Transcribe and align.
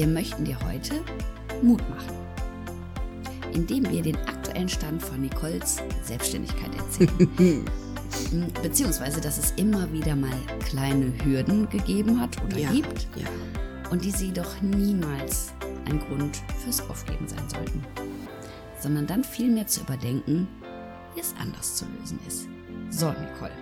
Wir 0.00 0.06
möchten 0.06 0.46
dir 0.46 0.58
heute 0.64 1.04
Mut 1.60 1.86
machen, 1.90 2.16
indem 3.52 3.86
wir 3.90 4.00
den 4.00 4.16
aktuellen 4.16 4.70
Stand 4.70 5.02
von 5.02 5.20
Nicoles 5.20 5.76
Selbstständigkeit 6.02 6.74
erzählen. 6.74 7.66
Beziehungsweise, 8.62 9.20
dass 9.20 9.36
es 9.36 9.50
immer 9.58 9.92
wieder 9.92 10.16
mal 10.16 10.32
kleine 10.60 11.12
Hürden 11.22 11.68
gegeben 11.68 12.18
hat 12.18 12.42
oder 12.42 12.56
Ja, 12.56 12.72
gibt 12.72 13.08
ja. 13.14 13.26
und 13.90 14.02
die 14.02 14.10
sie 14.10 14.32
doch 14.32 14.62
niemals 14.62 15.52
ein 15.84 16.00
Grund 16.00 16.38
fürs 16.64 16.80
Aufgeben 16.88 17.28
sein 17.28 17.46
sollten, 17.50 17.84
sondern 18.80 19.06
dann 19.06 19.22
vielmehr 19.22 19.66
zu 19.66 19.82
überdenken, 19.82 20.48
wie 21.14 21.20
es 21.20 21.34
anders 21.38 21.76
zu 21.76 21.84
lösen 21.98 22.18
ist. 22.26 22.48
So, 22.88 23.10
Nicole, 23.10 23.52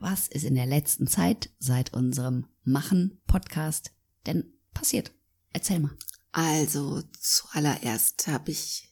was 0.00 0.28
ist 0.28 0.44
in 0.44 0.54
der 0.54 0.64
letzten 0.64 1.06
Zeit 1.08 1.50
seit 1.58 1.92
unserem 1.92 2.46
Machen-Podcast 2.64 3.92
denn 4.24 4.50
passiert? 4.72 5.12
Erzähl 5.52 5.80
mal. 5.80 5.96
Also 6.32 7.02
zuallererst 7.18 8.26
habe 8.26 8.50
ich 8.50 8.88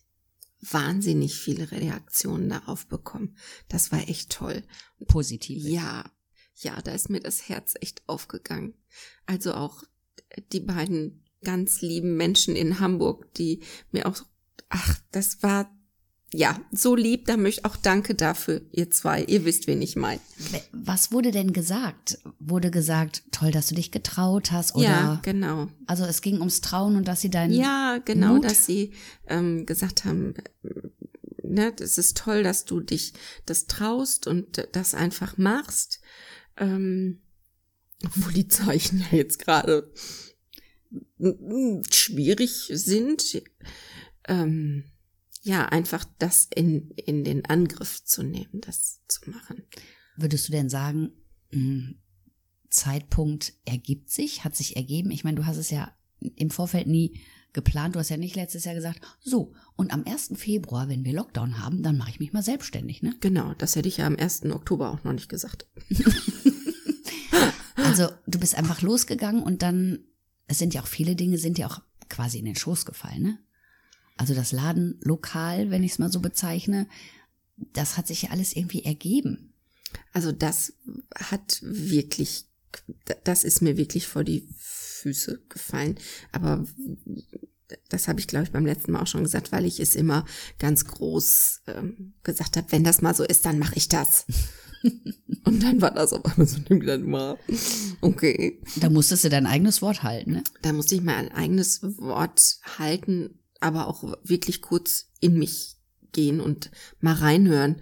wahnsinnig 0.60 1.38
viele 1.38 1.70
Reaktionen 1.70 2.48
darauf 2.48 2.86
bekommen. 2.86 3.36
Das 3.68 3.92
war 3.92 4.08
echt 4.08 4.30
toll. 4.30 4.62
Positiv. 5.06 5.62
Ja, 5.64 6.10
ja, 6.56 6.80
da 6.80 6.92
ist 6.92 7.10
mir 7.10 7.20
das 7.20 7.48
Herz 7.48 7.74
echt 7.80 8.02
aufgegangen. 8.08 8.74
Also 9.26 9.54
auch 9.54 9.82
die 10.52 10.60
beiden 10.60 11.24
ganz 11.44 11.82
lieben 11.82 12.16
Menschen 12.16 12.56
in 12.56 12.80
Hamburg, 12.80 13.32
die 13.34 13.62
mir 13.92 14.06
auch, 14.06 14.22
ach, 14.68 14.98
das 15.12 15.42
war, 15.42 15.75
ja, 16.36 16.60
so 16.70 16.94
lieb, 16.94 17.24
da 17.24 17.38
möchte 17.38 17.60
ich 17.60 17.64
auch 17.64 17.76
danke 17.76 18.14
dafür, 18.14 18.60
ihr 18.70 18.90
zwei. 18.90 19.24
Ihr 19.24 19.46
wisst, 19.46 19.66
wen 19.66 19.80
ich 19.80 19.96
meine. 19.96 20.20
Was 20.72 21.10
wurde 21.10 21.30
denn 21.30 21.54
gesagt? 21.54 22.18
Wurde 22.38 22.70
gesagt, 22.70 23.22
toll, 23.32 23.52
dass 23.52 23.68
du 23.68 23.74
dich 23.74 23.90
getraut 23.90 24.52
hast? 24.52 24.74
Oder 24.74 24.84
Ja, 24.84 25.20
genau. 25.22 25.68
also 25.86 26.04
es 26.04 26.20
ging 26.20 26.38
ums 26.38 26.60
Trauen 26.60 26.96
und 26.96 27.08
dass 27.08 27.22
sie 27.22 27.30
deinen 27.30 27.54
Ja, 27.54 27.98
genau, 28.04 28.34
Mut? 28.34 28.44
dass 28.44 28.66
sie 28.66 28.92
ähm, 29.26 29.64
gesagt 29.64 30.04
haben, 30.04 30.34
äh, 30.62 30.68
ne, 31.42 31.72
das 31.74 31.96
ist 31.96 32.18
toll, 32.18 32.42
dass 32.42 32.66
du 32.66 32.80
dich 32.80 33.14
das 33.46 33.66
traust 33.66 34.26
und 34.26 34.68
das 34.72 34.92
einfach 34.92 35.38
machst. 35.38 36.00
Ähm, 36.58 37.22
obwohl 38.04 38.34
die 38.34 38.48
Zeichen 38.48 38.98
ja 39.10 39.16
jetzt 39.16 39.38
gerade 39.38 39.90
mm, 41.16 41.80
schwierig 41.90 42.70
sind. 42.74 43.42
Ähm, 44.28 44.84
ja, 45.46 45.66
einfach 45.66 46.04
das 46.18 46.48
in, 46.52 46.90
in 46.90 47.22
den 47.22 47.44
Angriff 47.44 48.04
zu 48.04 48.24
nehmen, 48.24 48.60
das 48.62 49.00
zu 49.06 49.30
machen. 49.30 49.62
Würdest 50.16 50.48
du 50.48 50.52
denn 50.52 50.68
sagen, 50.68 51.12
mh, 51.52 51.94
Zeitpunkt 52.68 53.52
ergibt 53.64 54.10
sich, 54.10 54.42
hat 54.42 54.56
sich 54.56 54.74
ergeben? 54.74 55.12
Ich 55.12 55.22
meine, 55.22 55.36
du 55.36 55.46
hast 55.46 55.58
es 55.58 55.70
ja 55.70 55.96
im 56.18 56.50
Vorfeld 56.50 56.88
nie 56.88 57.20
geplant. 57.52 57.94
Du 57.94 58.00
hast 58.00 58.08
ja 58.08 58.16
nicht 58.16 58.34
letztes 58.34 58.64
Jahr 58.64 58.74
gesagt, 58.74 59.00
so, 59.20 59.52
und 59.76 59.92
am 59.92 60.02
1. 60.04 60.32
Februar, 60.34 60.88
wenn 60.88 61.04
wir 61.04 61.12
Lockdown 61.12 61.60
haben, 61.60 61.84
dann 61.84 61.96
mache 61.96 62.10
ich 62.10 62.18
mich 62.18 62.32
mal 62.32 62.42
selbstständig, 62.42 63.02
ne? 63.02 63.14
Genau, 63.20 63.54
das 63.54 63.76
hätte 63.76 63.88
ich 63.88 63.98
ja 63.98 64.06
am 64.08 64.16
1. 64.16 64.46
Oktober 64.46 64.90
auch 64.90 65.04
noch 65.04 65.12
nicht 65.12 65.28
gesagt. 65.28 65.68
Also 67.76 68.08
du 68.26 68.40
bist 68.40 68.56
einfach 68.56 68.82
losgegangen 68.82 69.44
und 69.44 69.62
dann, 69.62 70.00
es 70.48 70.58
sind 70.58 70.74
ja 70.74 70.82
auch 70.82 70.88
viele 70.88 71.14
Dinge, 71.14 71.38
sind 71.38 71.56
ja 71.56 71.68
auch 71.68 71.82
quasi 72.08 72.38
in 72.38 72.44
den 72.44 72.56
Schoß 72.56 72.84
gefallen, 72.84 73.22
ne? 73.22 73.38
Also 74.16 74.34
das 74.34 74.52
Laden 74.52 74.98
lokal, 75.02 75.70
wenn 75.70 75.82
ich 75.82 75.92
es 75.92 75.98
mal 75.98 76.10
so 76.10 76.20
bezeichne, 76.20 76.86
das 77.56 77.96
hat 77.96 78.06
sich 78.06 78.22
ja 78.22 78.30
alles 78.30 78.54
irgendwie 78.54 78.84
ergeben. 78.84 79.52
Also 80.12 80.32
das 80.32 80.74
hat 81.14 81.60
wirklich, 81.62 82.46
das 83.24 83.44
ist 83.44 83.62
mir 83.62 83.76
wirklich 83.76 84.06
vor 84.06 84.24
die 84.24 84.48
Füße 84.56 85.42
gefallen. 85.48 85.96
Aber 86.32 86.64
das 87.88 88.08
habe 88.08 88.20
ich, 88.20 88.26
glaube 88.26 88.44
ich, 88.44 88.52
beim 88.52 88.66
letzten 88.66 88.92
Mal 88.92 89.02
auch 89.02 89.06
schon 89.06 89.22
gesagt, 89.22 89.52
weil 89.52 89.64
ich 89.64 89.80
es 89.80 89.94
immer 89.94 90.24
ganz 90.58 90.86
groß 90.86 91.62
ähm, 91.66 92.14
gesagt 92.22 92.56
habe, 92.56 92.70
wenn 92.70 92.84
das 92.84 93.02
mal 93.02 93.14
so 93.14 93.24
ist, 93.24 93.44
dann 93.44 93.58
mache 93.58 93.76
ich 93.76 93.88
das. 93.88 94.26
Und 95.44 95.62
dann 95.62 95.80
war 95.80 95.92
das 95.92 96.12
auf 96.12 96.24
einmal 96.24 96.46
so 96.46 96.58
nimm 96.68 96.84
dann 96.84 97.04
mal. 97.04 97.38
Okay. 98.00 98.60
Da 98.76 98.90
musstest 98.90 99.24
du 99.24 99.28
dein 99.28 99.46
eigenes 99.46 99.80
Wort 99.82 100.02
halten, 100.02 100.32
ne? 100.32 100.44
Da 100.62 100.72
musste 100.72 100.94
ich 100.94 101.02
mal 101.02 101.16
ein 101.16 101.32
eigenes 101.32 101.82
Wort 101.98 102.58
halten, 102.78 103.38
aber 103.66 103.88
auch 103.88 104.02
wirklich 104.24 104.62
kurz 104.62 105.06
in 105.20 105.38
mich 105.38 105.76
gehen 106.12 106.40
und 106.40 106.70
mal 107.00 107.14
reinhören. 107.14 107.76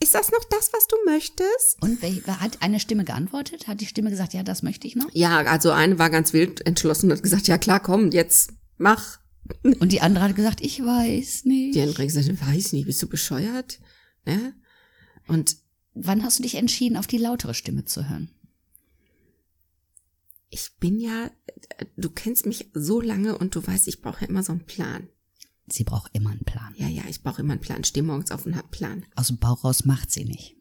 Ist 0.00 0.14
das 0.14 0.30
noch 0.30 0.44
das, 0.44 0.70
was 0.72 0.86
du 0.88 0.96
möchtest? 1.06 1.80
Und 1.80 2.00
wel- 2.02 2.24
hat 2.26 2.62
eine 2.62 2.80
Stimme 2.80 3.04
geantwortet? 3.04 3.66
Hat 3.66 3.80
die 3.80 3.86
Stimme 3.86 4.10
gesagt, 4.10 4.34
ja, 4.34 4.42
das 4.42 4.62
möchte 4.62 4.86
ich 4.86 4.94
noch? 4.94 5.08
Ja, 5.12 5.38
also 5.38 5.70
eine 5.70 5.98
war 5.98 6.10
ganz 6.10 6.32
wild 6.32 6.64
entschlossen 6.66 7.06
und 7.10 7.16
hat 7.16 7.22
gesagt, 7.22 7.48
ja 7.48 7.56
klar, 7.58 7.80
komm, 7.80 8.10
jetzt 8.10 8.52
mach. 8.76 9.18
Und 9.62 9.92
die 9.92 10.00
andere 10.02 10.24
hat 10.24 10.36
gesagt, 10.36 10.60
ich 10.60 10.80
weiß 10.80 11.44
nicht. 11.46 11.74
Die 11.74 11.80
andere 11.80 11.98
hat 12.02 12.06
gesagt, 12.12 12.28
weiß 12.46 12.72
nicht, 12.72 12.86
bist 12.86 13.02
du 13.02 13.08
bescheuert? 13.08 13.78
Ne? 14.26 14.54
Und 15.28 15.56
Wann 15.98 16.22
hast 16.22 16.38
du 16.38 16.42
dich 16.42 16.56
entschieden, 16.56 16.98
auf 16.98 17.06
die 17.06 17.16
lautere 17.16 17.54
Stimme 17.54 17.86
zu 17.86 18.06
hören? 18.10 18.30
Ich 20.56 20.78
bin 20.80 20.98
ja, 20.98 21.30
du 21.98 22.08
kennst 22.08 22.46
mich 22.46 22.70
so 22.72 23.02
lange 23.02 23.36
und 23.36 23.54
du 23.54 23.66
weißt, 23.66 23.88
ich 23.88 24.00
brauche 24.00 24.22
ja 24.22 24.28
immer 24.28 24.42
so 24.42 24.52
einen 24.52 24.64
Plan. 24.64 25.08
Sie 25.68 25.84
braucht 25.84 26.14
immer 26.14 26.30
einen 26.30 26.44
Plan. 26.44 26.72
Ja, 26.78 26.88
ja, 26.88 27.02
ich 27.10 27.22
brauche 27.22 27.42
immer 27.42 27.52
einen 27.52 27.60
Plan. 27.60 27.84
Steh 27.84 28.00
morgens 28.00 28.30
auf 28.30 28.46
und 28.46 28.56
hab 28.56 28.64
einen 28.64 28.70
Plan. 28.70 29.06
Aus 29.16 29.26
dem 29.26 29.36
Bauch 29.36 29.64
raus 29.64 29.84
macht 29.84 30.10
sie 30.10 30.24
nicht. 30.24 30.56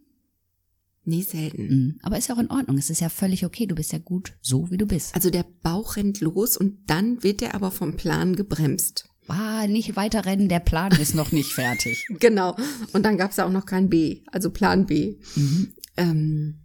Nee, 1.06 1.22
selten. 1.22 1.67
Mhm. 1.67 2.00
Aber 2.01 2.17
ist 2.17 2.28
ja 2.28 2.35
auch 2.35 2.39
in 2.39 2.51
Ordnung. 2.51 2.78
Es 2.78 2.89
ist 2.89 3.00
ja 3.00 3.07
völlig 3.07 3.45
okay. 3.45 3.67
Du 3.67 3.75
bist 3.75 3.94
ja 3.94 4.00
gut 4.00 4.33
so, 4.41 4.69
wie 4.69 4.78
du 4.78 4.85
bist. 4.85 5.16
Also 5.16 5.29
der 5.29 5.45
Bauch 5.61 5.95
rennt 5.95 6.19
los 6.19 6.57
und 6.57 6.89
dann 6.89 7.23
wird 7.23 7.41
er 7.41 7.56
aber 7.56 7.72
vom 7.72 7.95
Plan 7.95 8.35
gebremst. 8.35 9.07
Ah, 9.27 9.66
nicht 9.67 9.95
weiter 9.95 10.25
rennen, 10.25 10.50
der 10.50 10.59
Plan 10.59 10.91
ist 10.91 11.16
noch 11.16 11.31
nicht 11.31 11.53
fertig. 11.53 12.06
Genau. 12.19 12.56
Und 12.91 13.03
dann 13.03 13.17
gab's 13.17 13.38
ja 13.38 13.45
auch 13.45 13.51
noch 13.51 13.66
kein 13.66 13.89
B, 13.89 14.23
also 14.31 14.50
Plan 14.50 14.85
B. 14.88 15.17
Mhm. 15.35 15.73
Ähm, 15.97 16.64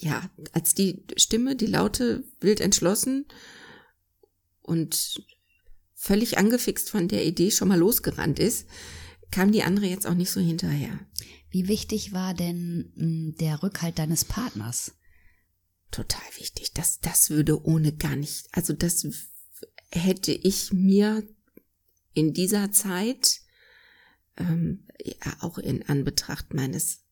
ja, 0.00 0.30
als 0.52 0.74
die 0.74 1.04
Stimme, 1.16 1.56
die 1.56 1.66
Laute, 1.66 2.24
wild 2.40 2.60
entschlossen 2.60 3.26
und 4.62 5.22
völlig 5.94 6.38
angefixt 6.38 6.90
von 6.90 7.08
der 7.08 7.26
Idee 7.26 7.50
schon 7.50 7.68
mal 7.68 7.78
losgerannt 7.78 8.38
ist, 8.38 8.66
kam 9.30 9.52
die 9.52 9.62
andere 9.62 9.86
jetzt 9.86 10.06
auch 10.06 10.14
nicht 10.14 10.30
so 10.30 10.40
hinterher. 10.40 10.98
Wie 11.50 11.68
wichtig 11.68 12.12
war 12.12 12.32
denn 12.32 12.92
mh, 12.96 13.36
der 13.38 13.62
Rückhalt 13.62 13.98
deines 13.98 14.24
Partners? 14.24 14.92
Total 15.90 16.22
wichtig. 16.38 16.72
Das, 16.72 17.00
das 17.00 17.30
würde 17.30 17.62
ohne 17.64 17.92
gar 17.92 18.16
nicht, 18.16 18.48
also 18.52 18.72
das 18.72 19.06
hätte 19.90 20.32
ich 20.32 20.72
mir 20.72 21.26
in 22.14 22.32
dieser 22.32 22.72
Zeit, 22.72 23.40
ähm, 24.36 24.86
ja, 25.04 25.36
auch 25.40 25.58
in 25.58 25.82
Anbetracht 25.88 26.54
meines, 26.54 27.04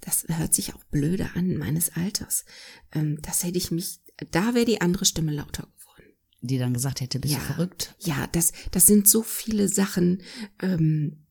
das 0.00 0.24
hört 0.28 0.54
sich 0.54 0.74
auch 0.74 0.84
blöde 0.84 1.30
an, 1.34 1.56
meines 1.56 1.90
Alters, 1.96 2.44
ähm, 2.92 3.18
das 3.22 3.42
hätte 3.44 3.58
ich 3.58 3.70
mich, 3.70 4.00
da 4.30 4.54
wäre 4.54 4.64
die 4.64 4.80
andere 4.80 5.04
Stimme 5.04 5.32
lauter 5.32 5.62
geworden. 5.78 6.12
Die 6.42 6.58
dann 6.58 6.74
gesagt 6.74 7.00
hätte, 7.00 7.18
bist 7.18 7.34
Ja. 7.34 7.40
du 7.40 7.44
verrückt? 7.46 7.94
Ja, 8.00 8.26
das, 8.32 8.52
das 8.70 8.86
sind 8.86 9.08
so 9.08 9.22
viele 9.22 9.68
Sachen, 9.68 10.22
ähm, 10.60 11.22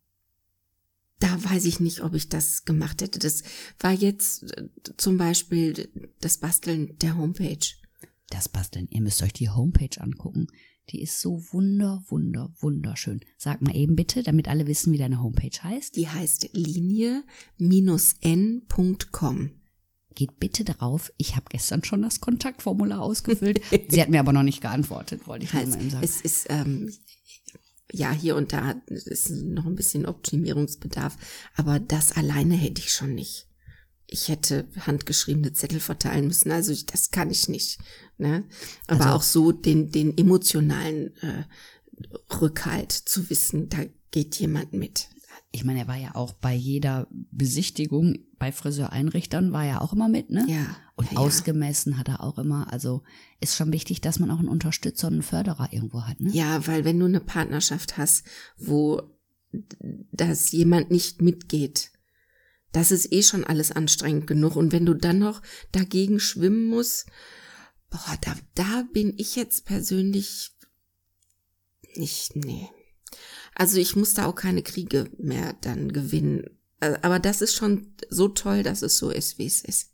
da 1.19 1.41
weiß 1.44 1.65
ich 1.65 1.79
nicht, 1.79 2.01
ob 2.01 2.13
ich 2.13 2.27
das 2.27 2.65
gemacht 2.65 3.01
hätte. 3.01 3.19
Das 3.19 3.44
war 3.79 3.94
jetzt 3.94 4.44
äh, 4.57 4.68
zum 4.97 5.18
Beispiel 5.18 5.89
das 6.19 6.38
Basteln 6.39 6.97
der 7.00 7.15
Homepage. 7.18 7.65
Das 8.29 8.50
Basteln. 8.50 8.88
Ihr 8.89 9.01
müsst 9.01 9.23
euch 9.23 9.31
die 9.31 9.50
Homepage 9.50 10.01
angucken. 10.01 10.47
Die 10.89 11.01
ist 11.01 11.19
so 11.19 11.41
wunder, 11.51 12.03
wunder, 12.07 12.53
wunderschön. 12.59 13.21
Sag 13.37 13.61
mal 13.61 13.75
eben 13.75 13.95
bitte, 13.95 14.21
damit 14.21 14.47
alle 14.47 14.67
wissen, 14.67 14.93
wie 14.93 14.97
deine 14.97 15.21
Homepage 15.21 15.63
heißt. 15.63 15.95
Die 15.95 16.07
heißt 16.07 16.49
linie-n.com. 16.53 17.21
Geht 20.13 20.39
bitte 20.39 20.63
drauf. 20.63 21.11
Ich 21.17 21.35
habe 21.35 21.47
gestern 21.49 21.83
schon 21.83 22.03
das 22.03 22.21
Kontaktformular 22.21 23.01
ausgefüllt. 23.01 23.61
Sie 23.89 24.01
hat 24.01 24.09
mir 24.09 24.19
aber 24.19 24.31
noch 24.31 24.43
nicht 24.43 24.61
geantwortet, 24.61 25.27
wollte 25.27 25.45
ich 25.45 25.53
nur 25.53 25.65
mal 25.65 25.81
eben 25.81 25.89
sagen. 25.89 26.05
Es 26.05 26.21
ist, 26.21 26.45
ähm, 26.49 26.93
ja, 27.91 28.11
hier 28.11 28.35
und 28.35 28.53
da 28.53 28.75
ist 28.87 29.31
noch 29.31 29.65
ein 29.65 29.75
bisschen 29.75 30.05
Optimierungsbedarf, 30.05 31.17
aber 31.55 31.79
das 31.79 32.11
alleine 32.11 32.55
hätte 32.55 32.81
ich 32.81 32.93
schon 32.93 33.15
nicht. 33.15 33.47
Ich 34.07 34.30
hätte 34.30 34.68
handgeschriebene 34.80 35.54
Zettel 35.54 35.80
verteilen 35.80 36.28
müssen. 36.28 36.52
Also 36.52 36.72
ich, 36.72 36.86
das 36.86 37.12
kann 37.12 37.31
ich 37.31 37.50
nicht. 37.50 37.80
Ne? 38.18 38.44
Aber 38.88 39.06
Also- 39.06 39.16
auch 39.16 39.22
so 39.24 39.52
den, 39.52 39.92
den 39.92 40.18
emotionalen 40.18 41.16
äh, 41.18 41.44
Rückhalt 42.42 42.92
zu 42.92 43.30
wissen, 43.30 43.69
da 43.69 43.80
geht 44.12 44.36
jemand 44.36 44.74
mit. 44.74 45.10
Ich 45.52 45.63
meine, 45.63 45.80
er 45.80 45.88
war 45.88 45.96
ja 45.98 46.16
auch 46.16 46.34
bei 46.34 46.54
jeder 46.54 47.07
Besichtigung 47.31 48.19
bei 48.38 48.52
Friseureinrichtern 48.52 49.54
war 49.54 49.66
er 49.66 49.81
auch 49.81 49.94
immer 49.94 50.10
mit, 50.10 50.30
ne? 50.30 50.46
Ja. 50.50 50.66
Und 50.98 51.12
ja, 51.13 51.18
ausgemessen 51.18 51.98
hat 51.98 52.10
er 52.10 52.22
auch 52.22 52.38
immer. 52.38 52.72
Also 52.74 53.04
ist 53.40 53.56
schon 53.56 53.72
wichtig, 53.72 54.02
dass 54.02 54.19
man 54.19 54.30
auch 54.31 54.40
einen 54.40 54.50
Unterstützer 54.50 55.07
und 55.07 55.13
einen 55.13 55.24
Förderer 55.24 55.69
irgendwo 55.72 56.04
hat, 56.04 56.19
ne? 56.19 56.30
Ja, 56.31 56.68
weil 56.68 56.84
wenn 56.84 57.00
du 57.00 57.06
eine 57.06 57.22
Partnerschaft 57.22 57.98
hast, 57.98 58.25
wo 58.57 59.02
das 60.12 60.52
jemand 60.52 60.92
nicht 60.92 61.22
mitgeht, 61.22 61.92
das 62.75 62.92
ist 62.92 63.13
eh 63.13 63.24
schon 63.24 63.45
alles 63.45 63.72
anstrengend 63.72 64.27
genug. 64.27 64.57
Und 64.57 64.74
wenn 64.74 64.86
du 64.86 64.94
dann 64.94 65.19
noch 65.19 65.42
dagegen 65.72 66.19
schwimmen 66.19 66.68
musst, 66.68 67.06
boah, 67.89 68.18
da, 68.19 68.36
da 68.54 68.83
bin 68.92 69.13
ich 69.18 69.38
jetzt 69.38 69.66
persönlich 69.66 70.51
nicht, 71.95 72.36
nee. 72.36 72.68
Also 73.56 73.77
ich 73.77 73.95
muss 73.95 74.13
da 74.13 74.25
auch 74.25 74.36
keine 74.36 74.62
Kriege 74.62 75.10
mehr 75.18 75.54
dann 75.62 75.94
gewinnen. 75.94 76.60
Äh, 76.81 76.98
Aber 77.01 77.19
das 77.19 77.42
ist 77.42 77.54
schon 77.54 77.95
so 78.10 78.27
toll, 78.27 78.62
dass 78.62 78.81
es 78.81 78.98
so 78.98 79.10
ist, 79.10 79.38
wie 79.38 79.45
es 79.45 79.62
ist. 79.62 79.94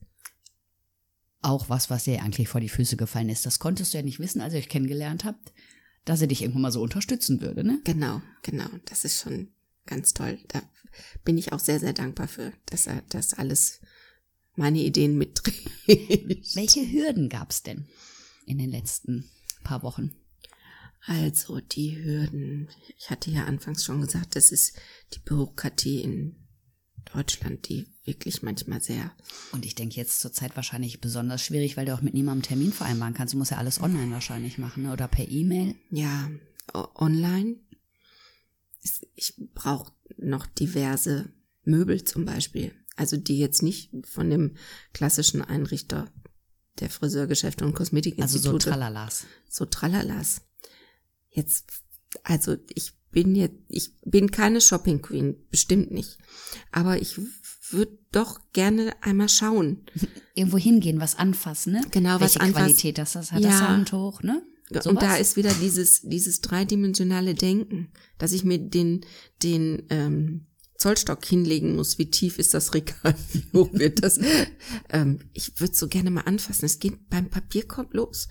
Auch 1.43 1.69
was, 1.69 1.91
was 1.91 2.05
dir 2.05 2.23
eigentlich 2.23 2.49
vor 2.49 2.61
die 2.61 2.69
Füße 2.69 2.97
gefallen 2.97 3.29
ist. 3.29 3.45
Das 3.45 3.59
konntest 3.59 3.93
du 3.93 3.99
ja 3.99 4.03
nicht 4.03 4.19
wissen, 4.19 4.41
als 4.41 4.53
ihr 4.53 4.59
euch 4.59 4.69
kennengelernt 4.69 5.23
habt, 5.23 5.53
dass 6.03 6.21
er 6.21 6.27
dich 6.27 6.41
irgendwann 6.41 6.63
mal 6.63 6.71
so 6.71 6.81
unterstützen 6.81 7.41
würde, 7.41 7.63
ne? 7.63 7.79
Genau, 7.83 8.23
genau. 8.41 8.69
Das 8.85 9.05
ist 9.05 9.21
schon 9.21 9.53
ganz 9.85 10.13
toll. 10.13 10.39
Da 10.47 10.61
bin 11.23 11.37
ich 11.37 11.53
auch 11.53 11.59
sehr, 11.59 11.79
sehr 11.79 11.93
dankbar 11.93 12.27
für, 12.27 12.53
dass 12.65 12.87
er 12.87 13.01
das 13.09 13.33
alles 13.33 13.81
meine 14.55 14.79
Ideen 14.79 15.17
mitträgt. 15.17 15.69
Welche 16.55 16.81
Hürden 16.91 17.29
gab's 17.29 17.63
denn 17.63 17.87
in 18.45 18.57
den 18.57 18.69
letzten 18.69 19.29
paar 19.63 19.83
Wochen? 19.83 20.11
Also 21.05 21.59
die 21.59 22.03
Hürden. 22.03 22.69
Ich 22.97 23.09
hatte 23.09 23.31
ja 23.31 23.45
anfangs 23.45 23.83
schon 23.83 24.01
gesagt, 24.01 24.35
das 24.35 24.51
ist 24.51 24.77
die 25.13 25.19
Bürokratie 25.19 26.01
in 26.01 26.35
Deutschland, 27.13 27.67
die 27.67 27.87
wirklich 28.05 28.43
manchmal 28.43 28.81
sehr. 28.81 29.11
Und 29.51 29.65
ich 29.65 29.73
denke 29.73 29.95
jetzt 29.95 30.19
zurzeit 30.19 30.55
wahrscheinlich 30.55 31.01
besonders 31.01 31.41
schwierig, 31.41 31.75
weil 31.75 31.85
du 31.85 31.93
auch 31.95 32.01
mit 32.01 32.13
niemandem 32.13 32.43
Termin 32.43 32.71
vereinbaren 32.71 33.13
kannst. 33.13 33.33
Du 33.33 33.37
musst 33.37 33.51
ja 33.51 33.57
alles 33.57 33.81
online 33.81 34.11
wahrscheinlich 34.11 34.57
machen, 34.57 34.83
ne? 34.83 34.93
Oder 34.93 35.07
per 35.07 35.27
E-Mail. 35.27 35.75
Ja, 35.89 36.29
online. 36.95 37.57
Ich 39.15 39.35
brauche 39.53 39.91
noch 40.17 40.45
diverse 40.45 41.29
Möbel 41.63 42.03
zum 42.03 42.25
Beispiel. 42.25 42.73
Also 42.95 43.17
die 43.17 43.37
jetzt 43.37 43.61
nicht 43.61 43.91
von 44.05 44.29
dem 44.29 44.55
klassischen 44.93 45.41
Einrichter 45.41 46.11
der 46.79 46.89
Friseurgeschäfte 46.89 47.63
und 47.63 47.71
Also 47.71 47.83
so 47.83 47.83
Kosmetikinstitute. 47.83 48.69
Tralalas. 48.69 49.25
so 49.49 49.65
Tralalas. 49.65 50.41
Jetzt, 51.29 51.65
also 52.23 52.57
ich 52.73 52.93
bin 53.11 53.35
jetzt, 53.35 53.55
ich 53.67 53.91
bin 54.05 54.31
keine 54.31 54.61
Shopping 54.61 55.01
Queen, 55.01 55.35
bestimmt 55.49 55.91
nicht. 55.91 56.17
Aber 56.71 57.01
ich 57.01 57.19
würde 57.69 57.97
doch 58.11 58.39
gerne 58.53 58.93
einmal 59.01 59.29
schauen. 59.29 59.85
Irgendwo 60.35 60.57
hingehen, 60.57 60.99
was 60.99 61.15
anfassen, 61.15 61.73
ne? 61.73 61.81
Genau, 61.91 62.15
was 62.15 62.21
Welche 62.35 62.41
anfassen. 62.41 62.65
Qualität 62.65 62.97
das, 62.97 63.13
das 63.13 63.31
hat. 63.31 63.43
Das 63.43 63.51
Ja. 63.59 63.67
Handtuch, 63.67 64.23
ne? 64.23 64.41
Und 64.77 64.83
Sowas? 64.83 65.03
da 65.03 65.15
ist 65.15 65.35
wieder 65.35 65.53
dieses, 65.53 66.01
dieses 66.01 66.41
dreidimensionale 66.41 67.35
Denken, 67.35 67.89
dass 68.17 68.31
ich 68.31 68.43
mir 68.43 68.57
den, 68.57 69.05
den 69.43 69.83
ähm, 69.89 70.47
Zollstock 70.77 71.23
hinlegen 71.25 71.75
muss. 71.75 71.99
Wie 71.99 72.09
tief 72.09 72.39
ist 72.39 72.53
das 72.53 72.73
Regal? 72.73 73.15
Wie 73.33 73.45
hoch 73.53 73.69
wird 73.73 74.03
das? 74.03 74.19
ähm, 74.89 75.19
ich 75.33 75.59
würde 75.59 75.75
so 75.75 75.87
gerne 75.87 76.11
mal 76.11 76.21
anfassen. 76.21 76.65
Es 76.65 76.79
geht 76.79 77.09
beim 77.09 77.29
Papierkorb 77.29 77.93
los. 77.93 78.27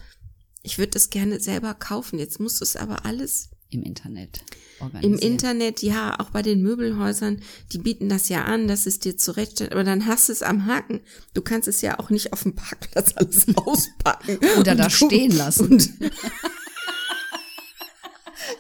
Ich 0.63 0.79
würde 0.79 0.91
das 0.91 1.11
gerne 1.11 1.41
selber 1.41 1.75
kaufen. 1.75 2.19
Jetzt 2.19 2.41
musst 2.41 2.61
du 2.61 2.65
es 2.65 2.77
aber 2.77 3.07
alles 3.07 3.51
Im 3.71 3.83
Internet 3.85 4.43
Im 4.79 4.87
organisieren. 4.87 5.33
Internet, 5.33 5.83
ja, 5.83 6.19
auch 6.19 6.31
bei 6.31 6.43
den 6.43 6.61
Möbelhäusern, 6.61 7.41
die 7.73 7.79
bieten 7.79 8.09
das 8.09 8.29
ja 8.29 8.45
an, 8.45 8.67
dass 8.67 8.87
es 8.87 8.99
dir 8.99 9.17
zurechtstellt, 9.17 9.73
aber 9.73 9.85
dann 9.85 10.07
hast 10.07 10.29
du 10.29 10.33
es 10.33 10.43
am 10.43 10.67
Haken. 10.67 11.01
Du 11.35 11.43
kannst 11.43 11.69
es 11.69 11.81
ja 11.81 11.99
auch 11.99 12.11
nicht 12.11 12.33
auf 12.33 12.43
dem 12.43 12.55
Parkplatz 12.55 13.13
alles 13.17 13.47
auspacken. 13.57 14.39
Oder 14.59 14.75
da 14.75 14.91
stehen 14.91 15.37
lassen. 15.37 15.81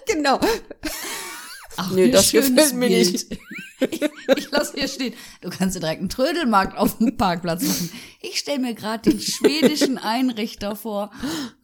Genau. 0.07 0.41
Ach, 1.77 1.95
wie 1.95 2.11
das 2.11 2.33
gefällt 2.33 2.75
mir 2.75 2.89
nicht. 2.89 3.27
Ich, 3.91 4.01
ich 4.37 4.51
lasse 4.51 4.75
hier 4.79 4.89
stehen. 4.89 5.15
Du 5.41 5.51
kannst 5.51 5.75
dir 5.77 5.81
direkt 5.81 6.01
einen 6.01 6.09
Trödelmarkt 6.09 6.77
auf 6.77 6.99
dem 6.99 7.17
Parkplatz 7.17 7.63
machen. 7.63 7.91
Ich 8.23 8.39
stelle 8.39 8.59
mir 8.61 8.75
gerade 8.75 9.11
den 9.11 9.21
schwedischen 9.21 9.99
Einrichter 9.99 10.77
vor, 10.77 11.11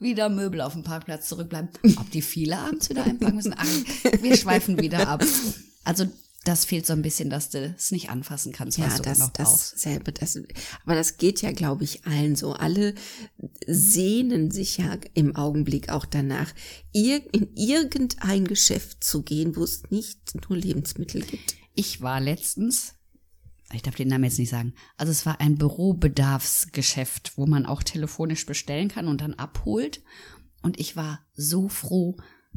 wie 0.01 0.15
da 0.15 0.29
Möbel 0.29 0.61
auf 0.61 0.73
dem 0.73 0.83
Parkplatz 0.83 1.29
zurückbleiben. 1.29 1.69
Ob 1.99 2.11
die 2.11 2.23
viele 2.23 2.59
abends 2.59 2.89
wieder 2.91 3.05
einpacken 3.05 3.37
müssen? 3.37 3.55
Ach, 3.57 3.67
wir 4.23 4.37
schweifen 4.37 4.81
wieder 4.81 5.07
ab. 5.09 5.25
Also 5.85 6.07
das 6.45 6.65
fehlt 6.65 6.87
so 6.87 6.93
ein 6.93 7.03
bisschen, 7.03 7.29
dass 7.29 7.51
du 7.51 7.75
es 7.77 7.91
nicht 7.91 8.09
anfassen 8.09 8.53
kannst, 8.53 8.79
was 8.79 8.93
Ja, 8.93 8.97
du 8.99 9.03
das, 9.03 9.19
noch 9.19 9.33
brauchst. 9.33 9.75
dasselbe, 9.75 10.13
das, 10.13 10.39
aber 10.85 10.95
das 10.95 11.17
geht 11.17 11.43
ja, 11.43 11.51
glaube 11.51 11.83
ich, 11.83 12.07
allen 12.07 12.37
so. 12.37 12.53
Alle 12.53 12.95
sehnen 13.67 14.51
sich 14.51 14.79
ja 14.79 14.97
im 15.15 15.35
Augenblick 15.37 15.89
auch 15.89 16.05
danach, 16.07 16.53
in 16.93 17.49
irgendein 17.57 18.47
Geschäft 18.47 19.03
zu 19.03 19.23
gehen, 19.23 19.57
wo 19.57 19.65
es 19.65 19.91
nicht 19.91 20.19
nur 20.49 20.57
Lebensmittel 20.59 21.23
gibt. 21.23 21.57
Ich 21.77 22.01
war 22.01 22.21
letztens, 22.21 22.95
ich 23.73 23.83
darf 23.83 23.95
den 23.95 24.09
Namen 24.09 24.25
jetzt 24.25 24.39
nicht 24.39 24.51
sagen, 24.51 24.75
also 24.97 25.13
es 25.13 25.25
war 25.27 25.41
ein 25.41 25.57
Bürobedarfsgeschäft, 25.59 27.37
wo 27.37 27.47
man 27.47 27.67
auch 27.67 27.83
telefonisch 27.83 28.47
bestellen 28.47 28.89
kann 28.89 29.07
und 29.09 29.21
dann 29.21 29.35
abholt. 29.35 30.03
Und 30.63 30.81
ich 30.81 30.97
war 30.97 31.25
so 31.35 31.69
froh, 31.69 32.17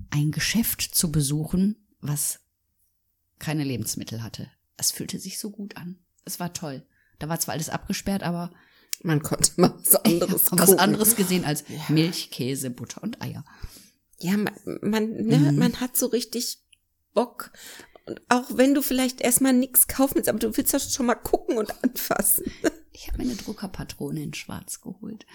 ein 0.10 0.32
Geschäft 0.32 0.82
zu 0.82 1.12
besuchen, 1.12 1.76
was 2.00 2.40
keine 3.38 3.64
Lebensmittel 3.64 4.24
hatte. 4.24 4.50
Es 4.78 4.92
fühlte 4.92 5.20
sich 5.20 5.38
so 5.40 5.52
gut 5.52 5.78
an. 5.78 6.00
Es 6.26 6.40
war 6.40 6.54
toll. 6.54 6.86
Da 7.20 7.28
war 7.30 7.40
zwar 7.40 7.54
alles 7.54 7.70
abgesperrt, 7.70 8.24
aber 8.24 8.52
Man 9.04 9.22
konnte 9.22 9.52
mal 9.60 9.74
was 9.78 9.94
ich 10.06 10.14
anderes 10.14 10.52
habe 10.52 10.62
was 10.62 10.74
anderes 10.78 11.16
gesehen 11.16 11.44
als 11.46 11.64
Milch, 11.90 12.32
Käse, 12.32 12.70
Butter 12.70 13.04
und 13.04 13.22
Eier. 13.22 13.44
Ja, 14.20 14.38
man, 14.38 14.54
man, 14.82 15.10
ne, 15.12 15.38
Mhm. 15.52 15.58
man 15.58 15.80
hat 15.82 15.96
so 15.98 16.08
richtig 16.08 16.60
Bock. 17.14 17.52
Und 18.10 18.22
auch 18.28 18.46
wenn 18.58 18.74
du 18.74 18.82
vielleicht 18.82 19.22
erstmal 19.22 19.54
nichts 19.54 19.88
kaufen 19.88 20.16
willst, 20.16 20.30
aber 20.30 20.40
du 20.40 20.56
willst 20.58 20.74
das 20.74 20.94
schon 20.94 21.06
mal 21.06 21.16
gucken 21.16 21.58
und 21.58 21.72
anfassen. 21.84 22.46
Ich 22.92 23.08
habe 23.08 23.20
mir 23.20 23.26
eine 23.26 23.36
Druckerpatrone 23.36 24.22
in 24.24 24.34
Schwarz 24.34 24.82
geholt. 24.82 25.26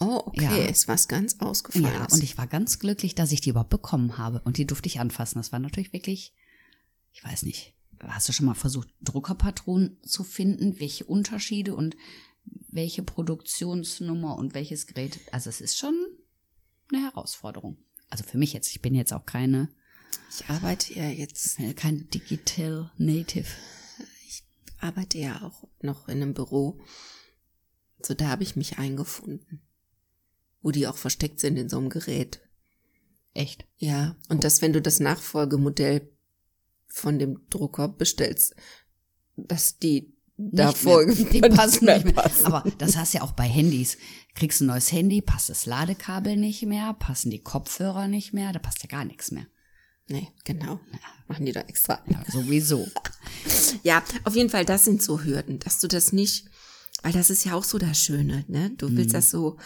Oh, 0.00 0.22
okay, 0.26 0.42
Ja. 0.44 0.56
ist 0.66 0.88
was 0.88 1.08
ganz 1.08 1.36
ausgefallen. 1.38 1.86
Ja, 1.86 2.06
und 2.10 2.22
ich 2.22 2.36
war 2.36 2.46
ganz 2.46 2.78
glücklich, 2.78 3.14
dass 3.14 3.32
ich 3.32 3.40
die 3.40 3.50
überhaupt 3.50 3.70
bekommen 3.70 4.18
habe. 4.18 4.40
Und 4.44 4.58
die 4.58 4.66
durfte 4.66 4.88
ich 4.88 5.00
anfassen. 5.00 5.38
Das 5.38 5.52
war 5.52 5.58
natürlich 5.60 5.92
wirklich, 5.92 6.34
ich 7.12 7.24
weiß 7.24 7.44
nicht, 7.44 7.74
hast 8.02 8.28
du 8.28 8.32
schon 8.32 8.46
mal 8.46 8.54
versucht, 8.54 8.88
Druckerpatronen 9.00 9.98
zu 10.02 10.24
finden? 10.24 10.78
Welche 10.80 11.04
Unterschiede 11.04 11.74
und 11.74 11.96
welche 12.44 13.02
Produktionsnummer 13.02 14.36
und 14.36 14.54
welches 14.54 14.86
Gerät? 14.86 15.18
Also 15.32 15.50
es 15.50 15.60
ist 15.60 15.78
schon 15.78 15.94
eine 16.92 17.02
Herausforderung. 17.02 17.78
Also 18.10 18.24
für 18.24 18.38
mich 18.38 18.52
jetzt, 18.52 18.70
ich 18.70 18.82
bin 18.82 18.94
jetzt 18.94 19.12
auch 19.12 19.24
keine, 19.26 19.68
ich 20.30 20.48
arbeite 20.48 20.94
ja 20.94 21.08
jetzt, 21.08 21.58
äh, 21.60 21.74
kein 21.74 22.08
Digital 22.10 22.90
Native. 22.96 23.48
arbeite 24.80 25.18
ja 25.18 25.42
auch 25.42 25.68
noch 25.82 26.08
in 26.08 26.22
einem 26.22 26.34
Büro. 26.34 26.80
So, 28.00 28.14
da 28.14 28.28
habe 28.28 28.42
ich 28.42 28.56
mich 28.56 28.78
eingefunden. 28.78 29.60
Wo 30.62 30.70
die 30.70 30.86
auch 30.86 30.96
versteckt 30.96 31.40
sind 31.40 31.56
in 31.56 31.68
so 31.68 31.78
einem 31.78 31.88
Gerät. 31.88 32.40
Echt. 33.34 33.66
Ja, 33.76 34.16
und 34.28 34.44
dass, 34.44 34.62
wenn 34.62 34.72
du 34.72 34.80
das 34.82 35.00
Nachfolgemodell 35.00 36.10
von 36.86 37.18
dem 37.18 37.48
Drucker 37.50 37.88
bestellst, 37.88 38.54
dass 39.36 39.78
die 39.78 40.14
mehr, 40.36 40.72
die 41.32 41.40
passen 41.40 41.86
nicht 41.86 42.04
mehr. 42.04 42.14
passen. 42.14 42.46
Aber 42.46 42.68
das 42.78 42.96
hast 42.96 43.14
du 43.14 43.18
ja 43.18 43.24
auch 43.24 43.32
bei 43.32 43.48
Handys. 43.48 43.98
Kriegst 44.34 44.60
ein 44.60 44.66
neues 44.66 44.92
Handy, 44.92 45.20
passt 45.20 45.48
das 45.48 45.66
Ladekabel 45.66 46.36
nicht 46.36 46.62
mehr, 46.62 46.94
passen 46.94 47.30
die 47.30 47.42
Kopfhörer 47.42 48.08
nicht 48.08 48.32
mehr, 48.32 48.52
da 48.52 48.58
passt 48.58 48.82
ja 48.82 48.88
gar 48.88 49.04
nichts 49.04 49.30
mehr. 49.30 49.46
Nee, 50.08 50.28
genau. 50.44 50.80
Machen 51.26 51.44
die 51.46 51.52
da 51.52 51.60
extra. 51.60 52.02
Ja, 52.08 52.24
sowieso. 52.30 52.88
Ja, 53.82 54.02
auf 54.24 54.34
jeden 54.34 54.50
Fall, 54.50 54.64
das 54.64 54.84
sind 54.84 55.02
so 55.02 55.22
Hürden, 55.22 55.58
dass 55.58 55.80
du 55.80 55.88
das 55.88 56.12
nicht, 56.12 56.48
weil 57.02 57.12
das 57.12 57.30
ist 57.30 57.44
ja 57.44 57.54
auch 57.54 57.64
so 57.64 57.78
das 57.78 58.02
Schöne, 58.02 58.44
ne? 58.48 58.70
Du 58.70 58.96
willst 58.96 59.14
das 59.14 59.30
so 59.30 59.58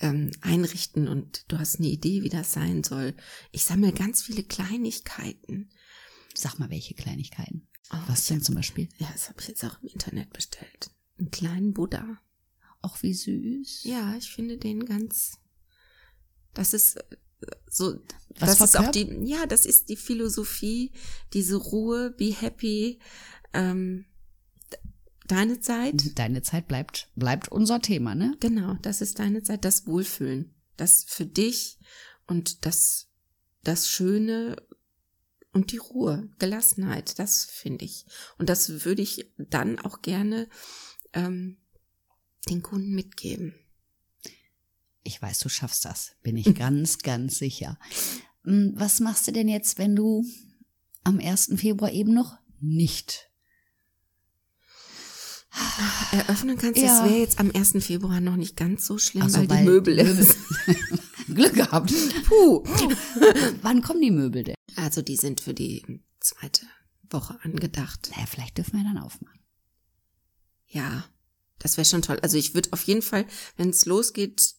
ähm, 0.00 0.30
einrichten 0.40 1.08
und 1.08 1.44
du 1.48 1.58
hast 1.58 1.78
eine 1.78 1.88
Idee, 1.88 2.22
wie 2.22 2.28
das 2.28 2.52
sein 2.52 2.84
soll. 2.84 3.14
Ich 3.52 3.64
sammle 3.64 3.92
ganz 3.92 4.22
viele 4.22 4.42
Kleinigkeiten. 4.44 5.70
Sag 6.34 6.58
mal, 6.58 6.70
welche 6.70 6.94
Kleinigkeiten. 6.94 7.66
Oh, 7.92 7.98
Was 8.06 8.26
denn 8.26 8.42
zum 8.42 8.54
Beispiel? 8.54 8.88
Ja, 8.98 9.08
das 9.12 9.28
habe 9.28 9.40
ich 9.40 9.48
jetzt 9.48 9.64
auch 9.64 9.82
im 9.82 9.88
Internet 9.88 10.32
bestellt. 10.32 10.90
Einen 11.18 11.30
kleinen 11.30 11.74
Buddha. 11.74 12.20
Auch 12.82 13.02
wie 13.02 13.12
süß. 13.12 13.82
Ja, 13.84 14.14
ich 14.16 14.30
finde 14.30 14.56
den 14.56 14.86
ganz. 14.86 15.38
Das 16.54 16.72
ist 16.72 16.98
so. 17.68 17.98
Was 18.38 18.58
das 18.58 18.70
ist 18.70 18.78
auch 18.78 18.90
die. 18.90 19.08
Ja, 19.24 19.46
das 19.46 19.66
ist 19.66 19.88
die 19.88 19.96
Philosophie, 19.96 20.92
diese 21.32 21.56
Ruhe, 21.56 22.10
be 22.10 22.34
happy. 22.34 23.00
Ähm, 23.52 24.06
deine 25.26 25.60
Zeit. 25.60 26.18
Deine 26.18 26.42
Zeit 26.42 26.68
bleibt, 26.68 27.10
bleibt 27.16 27.50
unser 27.50 27.80
Thema, 27.80 28.14
ne? 28.14 28.36
Genau, 28.40 28.74
das 28.82 29.00
ist 29.00 29.18
deine 29.18 29.42
Zeit, 29.42 29.64
das 29.64 29.86
Wohlfühlen. 29.86 30.54
Das 30.76 31.04
für 31.06 31.26
dich 31.26 31.78
und 32.26 32.64
das, 32.64 33.08
das 33.62 33.88
Schöne 33.88 34.56
und 35.52 35.72
die 35.72 35.78
Ruhe, 35.78 36.30
Gelassenheit, 36.38 37.18
das 37.18 37.44
finde 37.44 37.84
ich. 37.84 38.06
Und 38.38 38.48
das 38.48 38.84
würde 38.84 39.02
ich 39.02 39.32
dann 39.36 39.78
auch 39.78 40.00
gerne 40.00 40.48
ähm, 41.12 41.58
den 42.48 42.62
Kunden 42.62 42.94
mitgeben. 42.94 43.54
Ich 45.02 45.20
weiß, 45.20 45.38
du 45.40 45.48
schaffst 45.48 45.84
das, 45.84 46.12
bin 46.22 46.36
ich 46.36 46.54
ganz, 46.54 46.98
ganz 46.98 47.38
sicher. 47.38 47.78
Hm, 48.44 48.72
was 48.76 49.00
machst 49.00 49.26
du 49.26 49.32
denn 49.32 49.48
jetzt, 49.48 49.78
wenn 49.78 49.96
du 49.96 50.24
am 51.04 51.18
1. 51.18 51.52
Februar 51.56 51.92
eben 51.92 52.14
noch 52.14 52.38
nicht 52.60 53.30
eröffnen 56.12 56.56
kannst? 56.56 56.80
Ja. 56.80 57.02
Das 57.02 57.04
wäre 57.04 57.20
jetzt 57.20 57.40
am 57.40 57.50
1. 57.50 57.84
Februar 57.84 58.20
noch 58.20 58.36
nicht 58.36 58.56
ganz 58.56 58.86
so 58.86 58.98
schlimm, 58.98 59.28
so, 59.28 59.38
weil, 59.38 59.48
weil 59.48 59.58
die 59.58 59.64
Möbel 59.64 59.98
ist. 59.98 60.36
Glück 61.34 61.54
gehabt? 61.54 61.92
Puh. 62.24 62.64
Wann 63.62 63.82
kommen 63.82 64.00
die 64.00 64.10
Möbel 64.10 64.44
denn? 64.44 64.56
Also 64.76 65.02
die 65.02 65.16
sind 65.16 65.40
für 65.40 65.54
die 65.54 66.02
zweite 66.20 66.66
Woche 67.08 67.38
angedacht. 67.42 68.10
Naja, 68.12 68.26
vielleicht 68.26 68.58
dürfen 68.58 68.78
wir 68.78 68.84
dann 68.84 68.98
aufmachen. 68.98 69.40
Ja, 70.66 71.04
das 71.58 71.76
wäre 71.76 71.84
schon 71.84 72.02
toll. 72.02 72.18
Also 72.22 72.36
ich 72.36 72.54
würde 72.54 72.72
auf 72.72 72.82
jeden 72.84 73.02
Fall, 73.02 73.26
wenn 73.56 73.70
es 73.70 73.84
losgeht, 73.86 74.54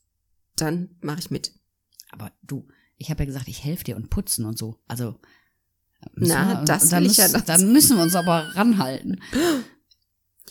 dann 0.62 0.90
mache 1.02 1.20
ich 1.20 1.32
mit. 1.32 1.52
Aber 2.12 2.32
du, 2.44 2.68
ich 2.98 3.10
habe 3.10 3.24
ja 3.24 3.26
gesagt, 3.28 3.48
ich 3.48 3.64
helfe 3.64 3.84
dir 3.86 3.96
und 3.96 4.10
putzen 4.10 4.46
und 4.46 4.58
so. 4.58 4.80
Also 4.88 5.20
müssen 6.16 6.34
Na, 6.34 6.60
wir- 6.62 6.66
das 6.66 6.92
will 6.92 7.06
ich 7.06 7.18
ja 7.18 7.28
müssen- 7.28 7.46
Dann 7.46 7.72
müssen 7.74 7.98
wir 7.98 8.04
uns 8.04 8.16
aber 8.16 8.56
ranhalten. 8.56 9.22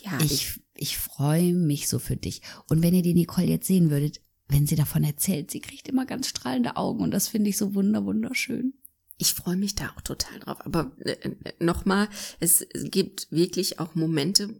Ja, 0.03 0.19
Ich, 0.19 0.59
ich 0.73 0.97
freue 0.97 1.53
mich 1.53 1.87
so 1.87 1.99
für 1.99 2.17
dich. 2.17 2.41
Und 2.67 2.81
wenn 2.81 2.95
ihr 2.95 3.03
die 3.03 3.13
Nicole 3.13 3.45
jetzt 3.45 3.67
sehen 3.67 3.91
würdet, 3.91 4.19
wenn 4.47 4.65
sie 4.65 4.75
davon 4.75 5.03
erzählt, 5.03 5.51
sie 5.51 5.59
kriegt 5.59 5.87
immer 5.87 6.07
ganz 6.07 6.27
strahlende 6.27 6.75
Augen 6.75 7.01
und 7.03 7.11
das 7.11 7.27
finde 7.27 7.51
ich 7.51 7.57
so 7.57 7.75
wunder 7.75 8.03
wunderschön. 8.03 8.73
ich 9.19 9.35
freue 9.35 9.57
mich 9.57 9.75
da 9.75 9.89
auch 9.95 10.01
total 10.01 10.39
drauf. 10.39 10.59
Aber 10.65 10.91
äh, 11.05 11.35
nochmal, 11.59 12.09
es 12.39 12.65
gibt 12.73 13.31
wirklich 13.31 13.79
auch 13.79 13.93
Momente, 13.93 14.59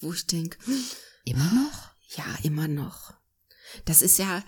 wo 0.00 0.12
ich 0.12 0.26
denke, 0.26 0.58
Immer 1.24 1.52
noch? 1.52 1.90
ja, 2.16 2.24
immer 2.42 2.66
noch. 2.66 3.14
Das 3.84 4.02
ist 4.02 4.18
ja, 4.18 4.42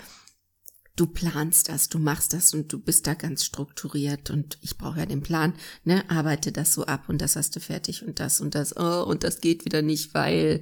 du 0.99 1.07
planst 1.07 1.69
das, 1.69 1.89
du 1.89 2.01
machst 2.01 2.33
das 2.33 2.53
und 2.55 2.73
du 2.73 2.79
bist 2.79 3.07
da 3.07 3.15
ganz 3.15 3.45
strukturiert 3.45 4.31
und 4.31 4.59
ich 4.63 4.77
brauche 4.77 4.99
ja 4.99 5.07
den 5.07 5.23
Plan, 5.23 5.55
ne, 5.85 6.05
arbeite 6.11 6.51
das 6.51 6.75
so 6.75 6.87
ab 6.87 7.05
und 7.09 7.23
das 7.23 7.37
hast 7.37 7.55
du 7.55 7.61
fertig 7.61 8.05
und 8.05 8.19
das 8.19 8.41
und 8.41 8.57
das, 8.57 8.77
oh, 8.77 9.05
und 9.05 9.23
das 9.23 9.41
geht 9.41 9.65
wieder 9.65 9.81
nicht, 9.81 10.13
weil 10.13 10.61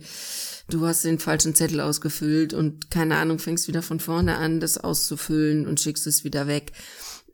du 0.68 0.86
hast 0.86 1.04
den 1.04 1.18
falschen 1.18 1.54
Zettel 1.54 1.80
ausgefüllt 1.80 2.52
und 2.52 2.90
keine 2.90 3.16
Ahnung, 3.16 3.38
fängst 3.38 3.66
wieder 3.66 3.80
von 3.80 3.98
vorne 3.98 4.36
an, 4.36 4.60
das 4.60 4.76
auszufüllen 4.76 5.66
und 5.66 5.80
schickst 5.80 6.06
es 6.06 6.22
wieder 6.22 6.46
weg. 6.46 6.72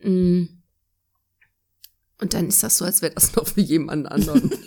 Mm. 0.01 0.45
Und 2.21 2.35
dann 2.35 2.47
ist 2.47 2.63
das 2.63 2.79
so, 2.79 2.85
als 2.85 3.03
wäre 3.03 3.15
das 3.15 3.33
noch 3.37 3.49
für 3.49 3.61
jemand 3.61 4.11
anderen. 4.11 4.51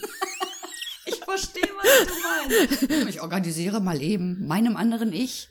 Ich 1.07 1.19
verstehe, 1.23 1.61
was 1.61 2.07
du 2.07 2.89
meinst. 2.89 3.09
Ich 3.09 3.21
organisiere 3.21 3.79
mal 3.79 4.01
eben 4.01 4.47
meinem 4.47 4.75
anderen 4.75 5.13
Ich 5.13 5.49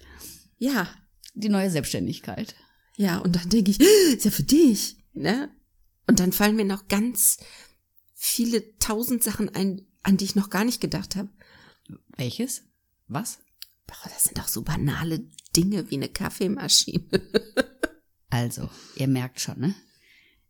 ja, 0.59 0.88
die 1.35 1.49
neue 1.49 1.71
Selbstständigkeit. 1.71 2.57
Ja, 2.97 3.19
und 3.19 3.37
dann 3.37 3.49
denke 3.49 3.71
ich, 3.71 3.81
ist 4.15 4.25
ja 4.25 4.31
für 4.31 4.43
dich, 4.43 4.97
ne? 5.13 5.51
Und 6.07 6.21
dann 6.21 6.33
fallen 6.33 6.57
mir 6.57 6.65
noch 6.65 6.89
ganz 6.89 7.39
viele 8.15 8.79
tausend 8.79 9.23
Sachen 9.23 9.49
ein, 9.55 9.87
an 10.03 10.17
die 10.17 10.25
ich 10.25 10.35
noch 10.35 10.51
gar 10.51 10.65
nicht 10.65 10.81
gedacht 10.81 11.17
habe. 11.17 11.29
Welches? 12.17 12.63
Was? 13.09 13.39
Boah, 13.87 14.11
das 14.11 14.25
sind 14.25 14.41
auch 14.41 14.49
so 14.49 14.63
banale 14.63 15.31
Dinge 15.57 15.91
wie 15.91 15.97
eine 15.97 16.09
Kaffeemaschine. 16.09 17.05
Also, 18.31 18.69
ihr 18.97 19.07
merkt 19.07 19.39
schon, 19.39 19.61
ne? 19.61 19.77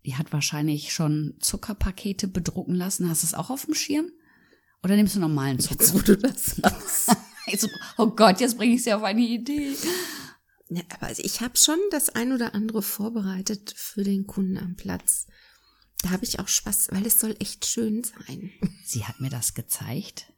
Die 0.07 0.17
hat 0.17 0.33
wahrscheinlich 0.33 0.95
schon 0.95 1.35
Zuckerpakete 1.41 2.29
bedrucken 2.29 2.75
lassen. 2.75 3.11
Hast 3.11 3.23
du 3.23 3.27
es 3.27 3.35
auch 3.35 3.51
auf 3.51 3.67
dem 3.67 3.75
Schirm? 3.75 4.11
Oder 4.83 4.97
nimmst 4.97 5.17
du 5.17 5.21
normalen 5.21 5.61
Zucker? 5.61 5.83
Jetzt, 5.83 5.93
wo 5.93 5.99
du 5.99 6.17
das 6.17 6.57
sagst. 6.57 7.15
Jetzt, 7.47 7.69
oh 7.99 8.07
Gott, 8.07 8.41
jetzt 8.41 8.57
bringe 8.57 8.77
ich 8.77 8.85
sie 8.85 8.95
auf 8.95 9.03
eine 9.03 9.21
Idee. 9.21 9.75
Ja, 10.71 10.83
aber 10.95 11.09
also 11.09 11.23
ich 11.25 11.41
habe 11.41 11.57
schon 11.57 11.79
das 11.91 12.09
ein 12.09 12.33
oder 12.33 12.55
andere 12.55 12.83
vorbereitet 12.83 13.75
für 13.77 14.03
den 14.03 14.27
Kunden 14.27 14.59
am 14.59 14.77
Platz. 14.77 15.27
Da 16.03 16.11
habe 16.11 16.25
ich 16.25 16.39
auch 16.39 16.49
Spaß, 16.49 16.89
weil 16.91 17.07
es 17.07 17.21
soll 17.21 17.37
echt 17.39 17.67
schön 17.67 18.03
sein. 18.05 18.51
Sie 18.85 19.05
hat 19.05 19.21
mir 19.21 19.31
das 19.31 19.55
gezeigt. 19.55 20.31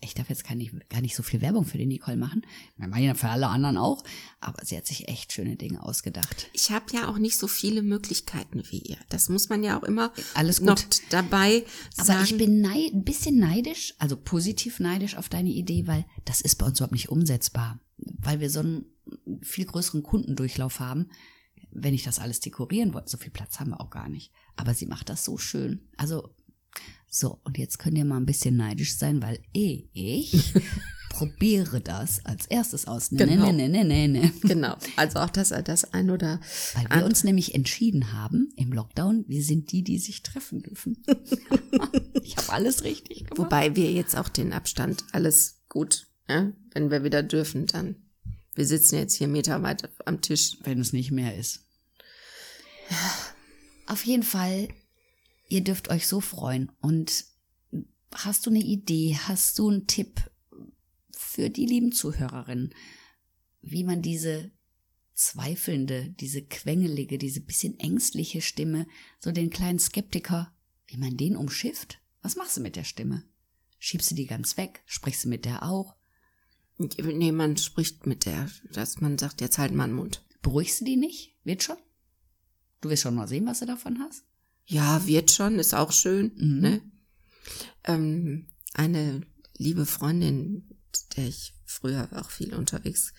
Ich 0.00 0.12
darf 0.14 0.28
jetzt 0.28 0.46
gar 0.46 0.54
nicht, 0.54 0.72
gar 0.90 1.00
nicht 1.00 1.16
so 1.16 1.22
viel 1.22 1.40
Werbung 1.40 1.64
für 1.64 1.78
die 1.78 1.86
Nicole 1.86 2.18
machen. 2.18 2.42
Wir 2.76 2.86
machen 2.86 3.02
ja 3.02 3.14
für 3.14 3.28
alle 3.30 3.48
anderen 3.48 3.78
auch. 3.78 4.04
Aber 4.40 4.62
sie 4.64 4.76
hat 4.76 4.86
sich 4.86 5.08
echt 5.08 5.32
schöne 5.32 5.56
Dinge 5.56 5.82
ausgedacht. 5.82 6.48
Ich 6.52 6.70
habe 6.70 6.84
ja 6.92 7.08
auch 7.08 7.16
nicht 7.16 7.38
so 7.38 7.48
viele 7.48 7.82
Möglichkeiten 7.82 8.62
wie 8.70 8.80
ihr. 8.80 8.98
Das 9.08 9.30
muss 9.30 9.48
man 9.48 9.62
ja 9.62 9.78
auch 9.78 9.84
immer 9.84 10.12
Alles 10.34 10.58
gut. 10.58 10.66
noch 10.66 10.80
dabei 11.08 11.64
Aber 11.96 12.04
sagen. 12.04 12.24
ich 12.24 12.36
bin 12.36 12.60
neid, 12.60 12.92
ein 12.92 13.04
bisschen 13.04 13.38
neidisch, 13.38 13.94
also 13.98 14.16
positiv 14.16 14.80
neidisch 14.80 15.16
auf 15.16 15.30
deine 15.30 15.50
Idee, 15.50 15.86
weil 15.86 16.04
das 16.26 16.42
ist 16.42 16.56
bei 16.56 16.66
uns 16.66 16.78
überhaupt 16.78 16.92
nicht 16.92 17.08
umsetzbar. 17.08 17.80
Weil 17.96 18.40
wir 18.40 18.50
so 18.50 18.62
einen 19.36 19.44
viel 19.44 19.66
größeren 19.66 20.02
Kundendurchlauf 20.02 20.80
haben. 20.80 21.10
Wenn 21.70 21.94
ich 21.94 22.04
das 22.04 22.18
alles 22.18 22.40
dekorieren 22.40 22.94
wollte, 22.94 23.10
so 23.10 23.18
viel 23.18 23.30
Platz 23.30 23.60
haben 23.60 23.70
wir 23.70 23.80
auch 23.80 23.90
gar 23.90 24.08
nicht. 24.08 24.32
Aber 24.56 24.74
sie 24.74 24.86
macht 24.86 25.08
das 25.08 25.24
so 25.24 25.36
schön. 25.38 25.88
Also, 25.96 26.34
so, 27.08 27.40
und 27.44 27.56
jetzt 27.58 27.78
könnt 27.78 27.96
ihr 27.96 28.04
mal 28.04 28.16
ein 28.18 28.26
bisschen 28.26 28.56
neidisch 28.56 28.96
sein, 28.96 29.22
weil 29.22 29.38
eh, 29.54 29.88
ich 29.92 30.52
probiere 31.10 31.80
das 31.80 32.24
als 32.26 32.46
erstes 32.46 32.86
aus. 32.86 33.10
Ne, 33.10 33.26
Genau. 33.26 33.50
ne, 33.52 33.68
ne, 33.68 33.68
ne, 33.68 33.84
ne, 33.84 34.08
ne. 34.08 34.32
Genau. 34.42 34.76
Also 34.96 35.20
auch 35.20 35.30
das, 35.30 35.48
das 35.64 35.92
ein 35.94 36.10
oder 36.10 36.40
Weil 36.74 36.88
wir 36.90 37.06
uns 37.06 37.24
nämlich 37.24 37.54
entschieden 37.54 38.12
haben 38.12 38.50
im 38.56 38.72
Lockdown, 38.72 39.24
wir 39.28 39.42
sind 39.42 39.72
die, 39.72 39.82
die 39.82 39.98
sich 39.98 40.22
treffen 40.22 40.62
dürfen. 40.62 41.02
ich 42.22 42.36
habe 42.36 42.52
alles 42.52 42.84
richtig 42.84 43.24
gemacht. 43.24 43.38
Wobei 43.38 43.76
wir 43.76 43.92
jetzt 43.92 44.16
auch 44.16 44.28
den 44.28 44.52
Abstand 44.52 45.04
alles 45.12 45.62
gut, 45.68 46.08
ja? 46.28 46.52
wenn 46.74 46.90
wir 46.90 47.02
wieder 47.04 47.22
dürfen, 47.22 47.66
dann. 47.66 47.96
Wir 48.56 48.66
sitzen 48.66 48.96
jetzt 48.96 49.14
hier 49.14 49.28
Meter 49.28 49.62
weit 49.62 49.88
am 50.06 50.22
Tisch. 50.22 50.56
wenn 50.62 50.80
es 50.80 50.92
nicht 50.92 51.12
mehr 51.12 51.36
ist. 51.36 51.66
Auf 53.86 54.04
jeden 54.04 54.22
Fall, 54.22 54.68
ihr 55.48 55.62
dürft 55.62 55.90
euch 55.90 56.06
so 56.06 56.20
freuen. 56.20 56.72
Und 56.80 57.26
hast 58.12 58.46
du 58.46 58.50
eine 58.50 58.62
Idee, 58.62 59.16
hast 59.16 59.58
du 59.58 59.68
einen 59.68 59.86
Tipp 59.86 60.30
für 61.12 61.50
die 61.50 61.66
lieben 61.66 61.92
Zuhörerinnen, 61.92 62.74
wie 63.60 63.84
man 63.84 64.00
diese 64.00 64.50
zweifelnde, 65.14 66.10
diese 66.10 66.42
quengelige, 66.42 67.18
diese 67.18 67.40
bisschen 67.40 67.78
ängstliche 67.78 68.40
Stimme, 68.40 68.86
so 69.20 69.32
den 69.32 69.50
kleinen 69.50 69.78
Skeptiker, 69.78 70.54
wie 70.86 70.96
man 70.96 71.16
den 71.16 71.36
umschifft? 71.36 72.00
Was 72.22 72.36
machst 72.36 72.56
du 72.56 72.60
mit 72.60 72.76
der 72.76 72.84
Stimme? 72.84 73.24
Schiebst 73.78 74.10
du 74.10 74.14
die 74.14 74.26
ganz 74.26 74.56
weg? 74.56 74.82
Sprichst 74.86 75.24
du 75.24 75.28
mit 75.28 75.44
der 75.44 75.62
auch? 75.62 75.95
Nee, 76.78 77.32
man 77.32 77.56
spricht 77.56 78.06
mit 78.06 78.26
der, 78.26 78.50
dass 78.72 79.00
man 79.00 79.18
sagt, 79.18 79.40
jetzt 79.40 79.58
halt 79.58 79.72
mal 79.72 79.86
den 79.86 79.96
Mund. 79.96 80.24
Beruhigst 80.42 80.80
du 80.80 80.84
die 80.84 80.96
nicht? 80.96 81.36
Wird 81.44 81.62
schon? 81.62 81.76
Du 82.80 82.90
wirst 82.90 83.02
schon 83.02 83.14
mal 83.14 83.28
sehen, 83.28 83.46
was 83.46 83.60
du 83.60 83.66
davon 83.66 83.98
hast. 84.00 84.24
Ja, 84.66 85.06
wird 85.06 85.30
schon, 85.30 85.58
ist 85.58 85.74
auch 85.74 85.92
schön. 85.92 86.32
Mhm. 86.36 86.60
Ne? 86.60 86.82
Ähm, 87.84 88.46
eine 88.74 89.22
liebe 89.56 89.86
Freundin, 89.86 90.52
mit 90.68 91.16
der 91.16 91.28
ich 91.28 91.54
früher 91.64 92.08
auch 92.12 92.30
viel 92.30 92.54
unterwegs 92.54 93.14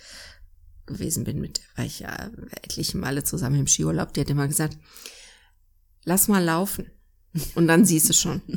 gewesen 0.86 1.24
bin, 1.24 1.42
mit 1.42 1.58
der 1.58 1.66
war 1.78 1.86
ich 1.86 2.00
ja 2.00 2.32
etliche 2.62 2.98
Male 2.98 3.24
zusammen 3.24 3.60
im 3.60 3.68
Skiurlaub, 3.68 4.14
die 4.14 4.22
hat 4.22 4.30
immer 4.30 4.48
gesagt, 4.48 4.78
lass 6.04 6.28
mal 6.28 6.44
laufen. 6.44 6.90
Und 7.56 7.68
dann 7.68 7.86
siehst 7.86 8.10
du 8.10 8.14
schon. 8.14 8.42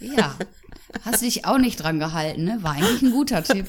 Ja. 0.00 0.38
Hast 1.02 1.22
dich 1.22 1.44
auch 1.44 1.58
nicht 1.58 1.82
dran 1.82 1.98
gehalten, 1.98 2.44
ne? 2.44 2.58
War 2.62 2.72
eigentlich 2.72 3.02
ein 3.02 3.12
guter 3.12 3.42
Tipp. 3.42 3.66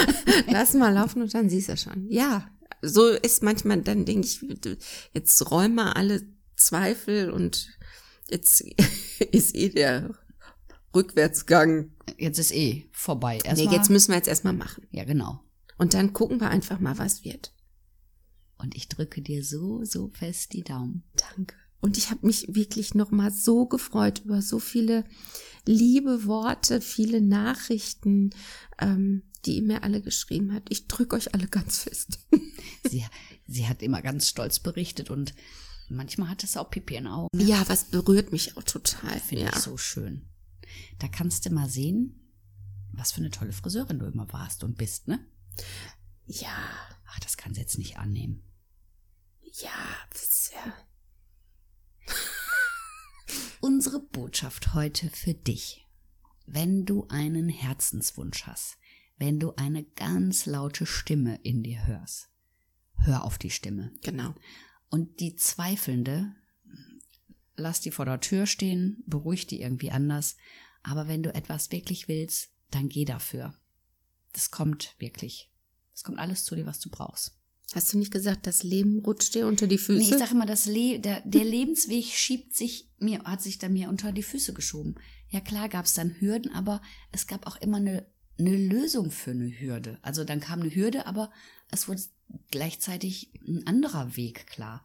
Lass 0.48 0.74
mal 0.74 0.92
laufen 0.92 1.22
und 1.22 1.32
dann 1.34 1.48
siehst 1.48 1.68
du 1.68 1.76
schon. 1.76 2.06
Ja, 2.10 2.48
so 2.82 3.08
ist 3.08 3.42
manchmal, 3.42 3.82
dann 3.82 4.04
denke 4.04 4.26
ich, 4.26 4.40
jetzt 5.12 5.50
räum 5.50 5.76
mal 5.76 5.92
alle 5.92 6.22
Zweifel 6.56 7.30
und 7.30 7.68
jetzt 8.28 8.60
ist 9.32 9.54
eh 9.54 9.70
der 9.70 10.10
Rückwärtsgang. 10.94 11.92
Jetzt 12.18 12.38
ist 12.38 12.52
eh 12.52 12.88
vorbei. 12.92 13.38
Nee, 13.42 13.48
Erstmal, 13.48 13.74
jetzt 13.74 13.90
müssen 13.90 14.10
wir 14.10 14.16
jetzt 14.16 14.28
erstmal 14.28 14.52
machen. 14.52 14.86
ja, 14.90 15.04
genau. 15.04 15.40
Und 15.76 15.94
dann 15.94 16.12
gucken 16.12 16.40
wir 16.40 16.50
einfach 16.50 16.78
mal, 16.78 16.98
was 16.98 17.24
wird. 17.24 17.52
Und 18.58 18.76
ich 18.76 18.88
drücke 18.88 19.20
dir 19.20 19.44
so, 19.44 19.84
so 19.84 20.08
fest 20.08 20.52
die 20.52 20.62
Daumen. 20.62 21.02
Danke. 21.34 21.56
Und 21.84 21.98
ich 21.98 22.10
habe 22.10 22.26
mich 22.26 22.46
wirklich 22.48 22.94
noch 22.94 23.10
mal 23.10 23.30
so 23.30 23.66
gefreut 23.66 24.22
über 24.24 24.40
so 24.40 24.58
viele 24.58 25.04
liebe 25.66 26.24
Worte, 26.24 26.80
viele 26.80 27.20
Nachrichten, 27.20 28.30
ähm, 28.78 29.24
die 29.44 29.56
ihr 29.56 29.62
mir 29.64 29.82
alle 29.82 30.00
geschrieben 30.00 30.54
hat. 30.54 30.62
Ich 30.70 30.88
drücke 30.88 31.14
euch 31.14 31.34
alle 31.34 31.46
ganz 31.46 31.82
fest. 31.82 32.20
Sie, 32.88 33.04
sie 33.46 33.68
hat 33.68 33.82
immer 33.82 34.00
ganz 34.00 34.28
stolz 34.30 34.60
berichtet 34.60 35.10
und 35.10 35.34
manchmal 35.90 36.30
hat 36.30 36.42
es 36.42 36.56
auch 36.56 36.70
Pipi 36.70 36.96
in 36.96 37.06
Augen. 37.06 37.28
Ja, 37.38 37.62
was 37.68 37.84
berührt 37.84 38.32
mich 38.32 38.56
auch 38.56 38.62
total. 38.62 39.20
Finde 39.20 39.44
ja. 39.44 39.50
ich 39.50 39.56
so 39.56 39.76
schön. 39.76 40.26
Da 40.98 41.08
kannst 41.08 41.44
du 41.44 41.50
mal 41.50 41.68
sehen, 41.68 42.30
was 42.92 43.12
für 43.12 43.18
eine 43.18 43.30
tolle 43.30 43.52
Friseurin 43.52 43.98
du 43.98 44.06
immer 44.06 44.32
warst 44.32 44.64
und 44.64 44.78
bist, 44.78 45.08
ne? 45.08 45.20
Ja, 46.26 46.56
Ach, 47.06 47.20
das 47.20 47.36
kann 47.36 47.52
sie 47.52 47.60
jetzt 47.60 47.76
nicht 47.76 47.98
annehmen. 47.98 48.42
ja, 49.42 49.70
das, 50.10 50.50
ja. 50.54 50.72
Unsere 53.84 54.00
Botschaft 54.00 54.72
heute 54.72 55.10
für 55.10 55.34
dich. 55.34 55.86
Wenn 56.46 56.86
du 56.86 57.06
einen 57.08 57.50
Herzenswunsch 57.50 58.44
hast, 58.44 58.78
wenn 59.18 59.38
du 59.38 59.52
eine 59.56 59.84
ganz 59.84 60.46
laute 60.46 60.86
Stimme 60.86 61.38
in 61.42 61.62
dir 61.62 61.86
hörst, 61.86 62.30
hör 62.96 63.24
auf 63.24 63.36
die 63.36 63.50
Stimme. 63.50 63.92
Genau. 64.02 64.34
Und 64.88 65.20
die 65.20 65.36
Zweifelnde, 65.36 66.34
lass 67.56 67.82
die 67.82 67.90
vor 67.90 68.06
der 68.06 68.20
Tür 68.20 68.46
stehen, 68.46 69.04
beruhig 69.06 69.48
die 69.48 69.60
irgendwie 69.60 69.90
anders. 69.90 70.38
Aber 70.82 71.06
wenn 71.06 71.22
du 71.22 71.34
etwas 71.34 71.70
wirklich 71.70 72.08
willst, 72.08 72.52
dann 72.70 72.88
geh 72.88 73.04
dafür. 73.04 73.52
Das 74.32 74.50
kommt 74.50 74.94
wirklich. 74.98 75.52
Es 75.92 76.04
kommt 76.04 76.18
alles 76.18 76.44
zu 76.44 76.56
dir, 76.56 76.64
was 76.64 76.80
du 76.80 76.88
brauchst. 76.88 77.38
Hast 77.72 77.92
du 77.92 77.98
nicht 77.98 78.12
gesagt, 78.12 78.46
das 78.46 78.62
Leben 78.62 79.00
rutscht 79.00 79.34
dir 79.34 79.46
unter 79.46 79.66
die 79.66 79.78
Füße? 79.78 79.98
Nee, 79.98 80.10
ich 80.10 80.18
sage 80.18 80.32
immer, 80.32 80.46
das 80.46 80.66
Le 80.66 80.98
der, 81.00 81.22
der 81.22 81.44
Lebensweg 81.44 82.04
schiebt 82.04 82.54
sich 82.54 82.88
mir, 82.98 83.22
hat 83.24 83.42
sich 83.42 83.58
dann 83.58 83.72
mir 83.72 83.88
unter 83.88 84.12
die 84.12 84.22
Füße 84.22 84.52
geschoben. 84.52 84.96
Ja 85.30 85.40
klar 85.40 85.68
gab 85.68 85.86
es 85.86 85.94
dann 85.94 86.20
Hürden, 86.20 86.52
aber 86.52 86.82
es 87.10 87.26
gab 87.26 87.46
auch 87.46 87.56
immer 87.56 87.78
eine, 87.78 88.06
eine 88.38 88.56
Lösung 88.56 89.10
für 89.10 89.32
eine 89.32 89.48
Hürde. 89.48 89.98
Also 90.02 90.24
dann 90.24 90.40
kam 90.40 90.60
eine 90.60 90.74
Hürde, 90.74 91.06
aber 91.06 91.32
es 91.70 91.88
wurde 91.88 92.02
gleichzeitig 92.50 93.32
ein 93.46 93.66
anderer 93.66 94.16
Weg 94.16 94.46
klar. 94.46 94.84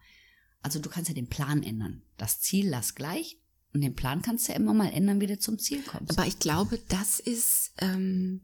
Also 0.62 0.80
du 0.80 0.90
kannst 0.90 1.10
ja 1.10 1.16
den 1.16 1.30
Plan 1.30 1.64
ändern. 1.64 2.02
Das 2.18 2.42
Ziel 2.42 2.68
lass 2.70 2.96
gleich 2.96 3.38
und 3.74 3.82
den 3.82 3.96
Plan 3.96 4.22
kannst 4.22 4.48
du 4.48 4.54
ja 4.54 4.58
immer 4.58 4.74
mal 4.74 4.92
ändern, 4.92 5.22
wie 5.22 5.28
du 5.28 5.38
zum 5.38 5.60
Ziel 5.60 5.84
kommst. 5.84 6.18
Aber 6.18 6.28
ich 6.28 6.40
glaube, 6.40 6.80
das 6.90 7.20
ist 7.20 7.74
ähm, 7.78 8.42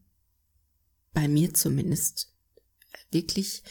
bei 1.14 1.28
mir 1.28 1.54
zumindest 1.54 2.35
wirklich 3.12 3.64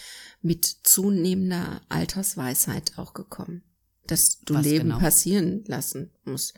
mit 0.43 0.64
zunehmender 0.64 1.83
Altersweisheit 1.88 2.99
auch 2.99 3.14
gekommen, 3.14 3.62
dass 4.07 4.40
du 4.40 4.54
Was 4.54 4.64
Leben 4.64 4.88
genau? 4.88 4.99
passieren 4.99 5.64
lassen 5.66 6.12
musst 6.25 6.54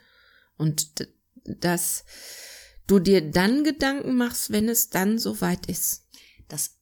und 0.57 1.09
dass 1.45 2.05
du 2.87 2.99
dir 2.99 3.31
dann 3.31 3.65
Gedanken 3.65 4.17
machst, 4.17 4.51
wenn 4.51 4.69
es 4.69 4.91
dann 4.91 5.19
soweit 5.19 5.67
ist. 5.67 6.05
das 6.49 6.77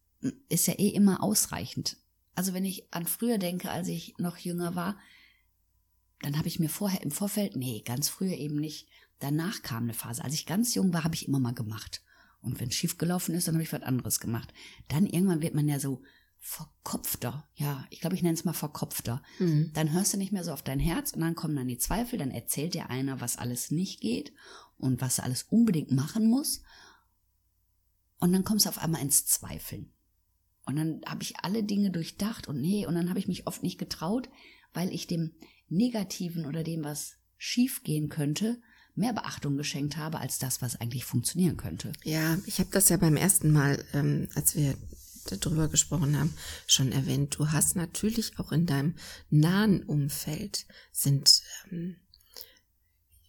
ist 0.49 0.67
ja 0.67 0.75
eh 0.75 0.88
immer 0.88 1.23
ausreichend. 1.23 1.99
Also 2.35 2.55
wenn 2.55 2.64
ich 2.64 2.93
an 2.93 3.07
früher 3.07 3.38
denke, 3.38 3.71
als 3.71 3.88
ich 3.88 4.14
noch 4.19 4.38
jünger 4.38 4.75
war, 4.75 4.99
dann 6.23 6.38
habe 6.38 6.49
ich 6.49 6.59
mir 6.59 6.71
vorher 6.71 7.03
im 7.03 7.11
Vorfeld, 7.11 7.57
nee, 7.57 7.83
ganz 7.85 8.09
früher 8.09 8.37
eben 8.37 8.57
nicht. 8.57 8.88
Danach 9.19 9.62
kam 9.62 9.85
eine 9.85 9.95
Phase. 9.95 10.25
Als 10.25 10.35
ich 10.35 10.47
ganz 10.47 10.75
jung 10.75 10.93
war, 10.93 11.05
habe 11.05 11.14
ich 11.14 11.29
immer 11.29 11.38
mal 11.38 11.55
gemacht. 11.55 12.03
Und 12.44 12.60
wenn 12.60 12.70
schief 12.70 12.98
gelaufen 12.98 13.34
ist, 13.34 13.48
dann 13.48 13.54
habe 13.54 13.64
ich 13.64 13.72
was 13.72 13.82
anderes 13.82 14.20
gemacht. 14.20 14.52
Dann 14.88 15.06
irgendwann 15.06 15.42
wird 15.42 15.54
man 15.54 15.68
ja 15.68 15.80
so 15.80 16.02
verkopfter. 16.38 17.48
Ja, 17.54 17.86
ich 17.88 18.00
glaube, 18.00 18.16
ich 18.16 18.22
nenne 18.22 18.34
es 18.34 18.44
mal 18.44 18.52
verkopfter. 18.52 19.22
Mhm. 19.38 19.70
Dann 19.72 19.92
hörst 19.92 20.12
du 20.12 20.18
nicht 20.18 20.30
mehr 20.30 20.44
so 20.44 20.52
auf 20.52 20.62
dein 20.62 20.78
Herz 20.78 21.12
und 21.12 21.22
dann 21.22 21.34
kommen 21.34 21.56
dann 21.56 21.68
die 21.68 21.78
Zweifel, 21.78 22.18
dann 22.18 22.30
erzählt 22.30 22.74
dir 22.74 22.90
einer, 22.90 23.22
was 23.22 23.38
alles 23.38 23.70
nicht 23.70 24.00
geht 24.00 24.34
und 24.76 25.00
was 25.00 25.18
er 25.18 25.24
alles 25.24 25.44
unbedingt 25.44 25.90
machen 25.90 26.28
muss. 26.28 26.62
Und 28.18 28.32
dann 28.32 28.44
kommst 28.44 28.66
du 28.66 28.68
auf 28.68 28.78
einmal 28.78 29.00
ins 29.00 29.24
Zweifeln. 29.24 29.90
Und 30.66 30.76
dann 30.76 31.00
habe 31.06 31.22
ich 31.22 31.38
alle 31.38 31.62
Dinge 31.62 31.90
durchdacht 31.90 32.46
und 32.46 32.60
nee, 32.60 32.86
und 32.86 32.94
dann 32.94 33.08
habe 33.08 33.18
ich 33.18 33.28
mich 33.28 33.46
oft 33.46 33.62
nicht 33.62 33.78
getraut, 33.78 34.28
weil 34.74 34.92
ich 34.92 35.06
dem 35.06 35.32
Negativen 35.68 36.44
oder 36.44 36.62
dem, 36.62 36.84
was 36.84 37.16
schief 37.38 37.82
gehen 37.84 38.10
könnte, 38.10 38.60
mehr 38.94 39.12
Beachtung 39.12 39.56
geschenkt 39.56 39.96
habe 39.96 40.20
als 40.20 40.38
das, 40.38 40.62
was 40.62 40.80
eigentlich 40.80 41.04
funktionieren 41.04 41.56
könnte. 41.56 41.92
Ja, 42.04 42.38
ich 42.46 42.58
habe 42.58 42.70
das 42.70 42.88
ja 42.88 42.96
beim 42.96 43.16
ersten 43.16 43.50
Mal, 43.50 43.84
ähm, 43.92 44.28
als 44.34 44.54
wir 44.54 44.76
darüber 45.26 45.68
gesprochen 45.68 46.18
haben, 46.18 46.34
schon 46.66 46.92
erwähnt. 46.92 47.36
Du 47.38 47.50
hast 47.50 47.76
natürlich 47.76 48.38
auch 48.38 48.52
in 48.52 48.66
deinem 48.66 48.94
nahen 49.30 49.82
Umfeld 49.82 50.66
sind 50.92 51.42
ähm, 51.70 51.96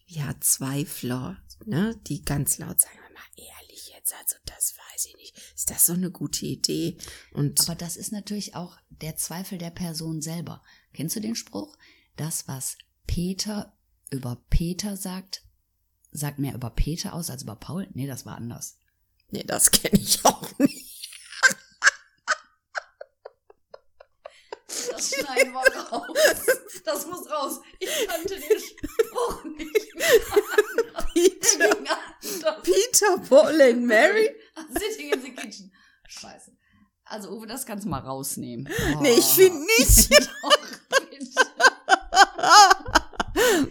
ja 0.05 0.35
Zweifler, 0.39 1.37
ne, 1.65 1.99
die 2.07 2.23
ganz 2.23 2.57
laut 2.57 2.79
sagen, 2.79 2.99
mal 3.13 3.43
ehrlich 3.43 3.91
jetzt, 3.95 4.13
also 4.13 4.35
das 4.45 4.75
weiß 4.77 5.05
ich 5.07 5.15
nicht. 5.15 5.37
Ist 5.55 5.71
das 5.71 5.85
so 5.85 5.93
eine 5.93 6.11
gute 6.11 6.45
Idee? 6.45 6.97
Und 7.31 7.61
Aber 7.61 7.75
das 7.75 7.97
ist 7.97 8.11
natürlich 8.11 8.55
auch 8.55 8.77
der 8.89 9.15
Zweifel 9.15 9.57
der 9.57 9.71
Person 9.71 10.21
selber. 10.21 10.61
Kennst 10.93 11.15
du 11.15 11.21
den 11.21 11.35
Spruch? 11.35 11.77
Das, 12.17 12.47
was 12.47 12.77
Peter 13.07 13.73
über 14.11 14.41
Peter 14.49 14.95
sagt, 14.95 15.44
sagt 16.15 16.39
mehr 16.39 16.53
über 16.53 16.69
Peter 16.69 17.13
aus 17.13 17.29
als 17.29 17.43
über 17.43 17.55
Paul? 17.55 17.87
Nee, 17.93 18.07
das 18.07 18.25
war 18.25 18.35
anders. 18.35 18.77
nee, 19.29 19.43
das 19.43 19.71
kenne 19.71 19.99
ich 19.99 20.23
auch 20.25 20.57
nicht. 20.59 21.09
Das 24.67 25.09
schneiden 25.13 25.53
wir 25.53 25.81
raus. 25.91 26.17
Das 26.83 27.05
muss 27.07 27.29
raus. 27.29 27.59
Ich 27.79 28.07
kannte 28.07 28.35
den 28.35 28.59
Spruch 28.59 29.43
nicht. 29.57 29.93
Peter, 31.13 32.61
Peter, 32.61 33.17
Paul 33.29 33.61
and 33.61 33.85
Mary? 33.85 34.29
Sitting 34.77 35.11
in 35.13 35.21
the 35.21 35.31
kitchen. 35.33 35.71
Scheiße. 36.07 36.51
Also, 37.05 37.29
Uwe, 37.31 37.47
das 37.47 37.65
kannst 37.65 37.85
du 37.85 37.89
mal 37.89 37.99
rausnehmen. 37.99 38.67
Nee, 39.01 39.13
ich 39.19 39.25
finde 39.25 39.59
nicht. 39.65 40.11
Doch, 40.41 40.57
bitte. 41.09 41.41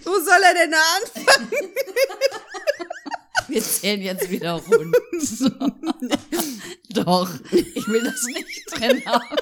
Wo 0.04 0.23
soll 0.34 0.42
er 0.44 0.54
denn 0.54 0.70
da 0.70 0.78
anfangen? 0.96 1.50
Wir 3.48 3.62
zählen 3.62 4.00
jetzt 4.00 4.30
wieder 4.30 4.54
rund. 4.54 4.96
Doch, 6.90 7.30
ich 7.50 7.86
will 7.88 8.02
das 8.02 8.22
nicht 8.24 8.70
drin 8.70 9.04
haben. 9.04 9.36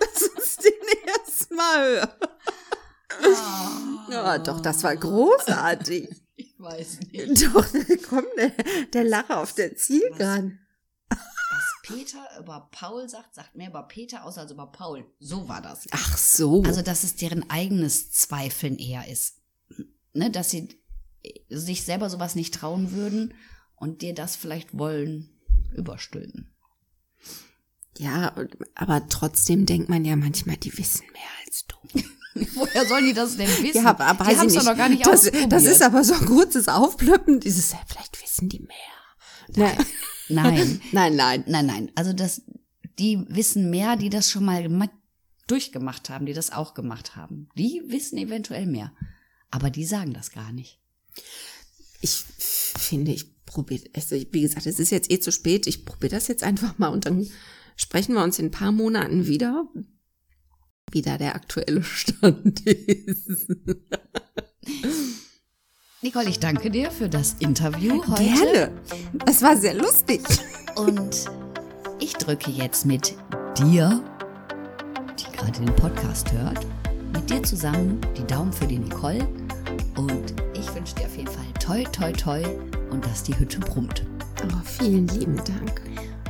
Lass 0.00 0.22
uns 0.22 0.56
den 0.56 0.72
erstmal 1.06 1.78
hören. 1.78 2.10
Ja, 4.10 4.38
doch, 4.38 4.60
das 4.60 4.82
war 4.82 4.96
großartig. 4.96 6.08
Ich 6.34 6.54
weiß 6.58 7.00
nicht. 7.12 7.42
Doch, 7.44 7.66
komm, 8.08 8.24
der, 8.36 8.50
der 8.92 9.04
Lacher 9.04 9.38
auf 9.38 9.52
der 9.54 9.76
Zielgeraden. 9.76 10.58
Was 11.08 11.74
Peter 11.82 12.26
über 12.40 12.68
Paul 12.72 13.08
sagt, 13.08 13.34
sagt 13.36 13.54
mehr 13.54 13.68
über 13.68 13.84
Peter 13.84 14.24
aus 14.24 14.38
als 14.38 14.50
über 14.50 14.66
Paul. 14.66 15.04
So 15.20 15.48
war 15.48 15.62
das. 15.62 15.86
Ach 15.92 16.16
so. 16.16 16.62
Also, 16.64 16.82
dass 16.82 17.04
es 17.04 17.14
deren 17.14 17.48
eigenes 17.48 18.10
Zweifeln 18.10 18.78
eher 18.78 19.06
ist. 19.06 19.39
Ne, 20.12 20.30
dass 20.30 20.50
sie 20.50 20.68
sich 21.48 21.84
selber 21.84 22.10
sowas 22.10 22.34
nicht 22.34 22.54
trauen 22.54 22.92
würden 22.92 23.34
und 23.76 24.02
dir 24.02 24.14
das 24.14 24.36
vielleicht 24.36 24.76
wollen 24.76 25.28
überstülpen. 25.76 26.50
ja, 27.98 28.34
aber 28.74 29.08
trotzdem 29.08 29.66
denkt 29.66 29.88
man 29.88 30.04
ja 30.04 30.16
manchmal, 30.16 30.56
die 30.56 30.76
wissen 30.78 31.04
mehr 31.12 31.22
als 31.46 31.66
du. 31.66 31.76
Woher 32.54 32.86
sollen 32.86 33.04
die 33.06 33.12
das 33.12 33.36
denn 33.36 33.48
wissen? 33.62 33.84
Ja, 33.84 33.96
aber 33.98 34.24
die 34.24 34.36
haben's 34.36 34.54
nicht. 34.54 34.56
doch 34.64 34.70
noch 34.70 34.76
gar 34.76 34.88
nicht 34.88 35.04
das, 35.04 35.26
ausprobiert. 35.26 35.52
das 35.52 35.64
ist 35.64 35.82
aber 35.82 36.02
so 36.04 36.14
ein 36.14 36.26
kurzes 36.26 36.68
Aufplöppen. 36.68 37.40
Dieses, 37.40 37.74
vielleicht 37.86 38.22
wissen 38.22 38.48
die 38.48 38.60
mehr. 38.60 39.56
Ne? 39.56 39.76
Nein, 40.28 40.80
Nein, 40.92 41.16
nein. 41.16 41.44
nein, 41.46 41.66
nein. 41.66 41.92
Also 41.96 42.12
das, 42.12 42.42
die 42.98 43.24
wissen 43.28 43.68
mehr, 43.70 43.96
die 43.96 44.10
das 44.10 44.30
schon 44.30 44.44
mal 44.44 44.62
gema- 44.62 44.90
durchgemacht 45.48 46.08
haben, 46.08 46.24
die 46.26 46.32
das 46.32 46.52
auch 46.52 46.74
gemacht 46.74 47.16
haben. 47.16 47.48
Die 47.56 47.82
wissen 47.86 48.16
eventuell 48.16 48.66
mehr. 48.66 48.92
Aber 49.50 49.70
die 49.70 49.84
sagen 49.84 50.12
das 50.12 50.30
gar 50.30 50.52
nicht. 50.52 50.78
Ich 52.00 52.12
finde, 52.12 53.12
ich 53.12 53.44
probiere, 53.44 53.84
also 53.94 54.16
wie 54.16 54.40
gesagt, 54.42 54.66
es 54.66 54.78
ist 54.78 54.90
jetzt 54.90 55.10
eh 55.10 55.20
zu 55.20 55.32
spät. 55.32 55.66
Ich 55.66 55.84
probiere 55.84 56.14
das 56.14 56.28
jetzt 56.28 56.42
einfach 56.42 56.78
mal 56.78 56.88
und 56.88 57.06
dann 57.06 57.28
sprechen 57.76 58.14
wir 58.14 58.22
uns 58.22 58.38
in 58.38 58.46
ein 58.46 58.50
paar 58.50 58.72
Monaten 58.72 59.26
wieder, 59.26 59.66
wie 60.92 61.02
da 61.02 61.18
der 61.18 61.34
aktuelle 61.34 61.82
Stand 61.84 62.60
ist. 62.66 63.48
Nicole, 66.02 66.30
ich 66.30 66.38
danke 66.38 66.70
dir 66.70 66.90
für 66.90 67.08
das 67.08 67.36
Interview 67.40 68.02
heute. 68.06 68.22
Gerne. 68.22 68.80
Es 69.26 69.42
war 69.42 69.56
sehr 69.56 69.74
lustig. 69.74 70.22
Und 70.76 71.26
ich 71.98 72.14
drücke 72.14 72.50
jetzt 72.50 72.86
mit 72.86 73.14
dir, 73.58 74.02
die 75.18 75.36
gerade 75.36 75.60
den 75.60 75.76
Podcast 75.76 76.32
hört, 76.32 76.66
mit 77.12 77.28
dir 77.28 77.42
zusammen 77.42 78.00
die 78.16 78.26
Daumen 78.26 78.52
für 78.52 78.66
die 78.66 78.78
Nicole. 78.78 79.28
Und 80.00 80.34
ich 80.54 80.74
wünsche 80.74 80.94
dir 80.94 81.04
auf 81.04 81.16
jeden 81.16 81.30
Fall 81.30 81.44
toi, 81.58 81.84
toi, 81.92 82.10
toi 82.12 82.42
und 82.90 83.04
dass 83.04 83.22
die 83.22 83.38
Hütte 83.38 83.60
brummt. 83.60 84.02
Oh, 84.44 84.56
vielen 84.64 85.06
lieben 85.08 85.36
Dank. 85.36 85.82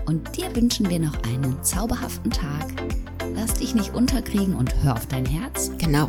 Und 0.06 0.36
dir 0.36 0.54
wünschen 0.56 0.90
wir 0.90 0.98
noch 0.98 1.16
einen 1.22 1.56
zauberhaften 1.62 2.32
Tag. 2.32 2.66
Lass 3.36 3.54
dich 3.54 3.76
nicht 3.76 3.94
unterkriegen 3.94 4.56
und 4.56 4.74
hör 4.82 4.94
auf 4.94 5.06
dein 5.06 5.24
Herz. 5.24 5.70
Genau. 5.78 6.08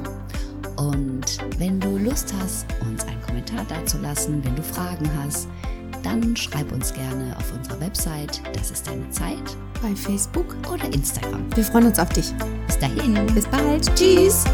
Und 0.75 1.37
wenn 1.59 1.79
du 1.79 1.99
Lust 1.99 2.33
hast, 2.41 2.65
uns 2.89 3.03
einen 3.03 3.21
Kommentar 3.21 3.63
dazulassen, 3.65 4.43
wenn 4.43 4.55
du 4.55 4.63
Fragen 4.63 5.07
hast, 5.21 5.47
dann 6.01 6.35
schreib 6.35 6.71
uns 6.71 6.91
gerne 6.91 7.37
auf 7.37 7.53
unserer 7.53 7.79
Website, 7.79 8.41
das 8.55 8.71
ist 8.71 8.87
deine 8.87 9.07
Zeit, 9.11 9.55
Bei 9.83 9.95
Facebook. 9.95 10.55
oder 10.73 10.85
Instagram. 10.85 11.45
Wir 11.55 11.63
freuen 11.63 11.85
uns 11.85 11.99
auf 11.99 12.09
dich. 12.09 12.33
Bis 12.65 12.79
dahin. 12.79 13.27
Bis 13.35 13.45
bald. 13.45 13.95
Tschüss. 13.95 14.45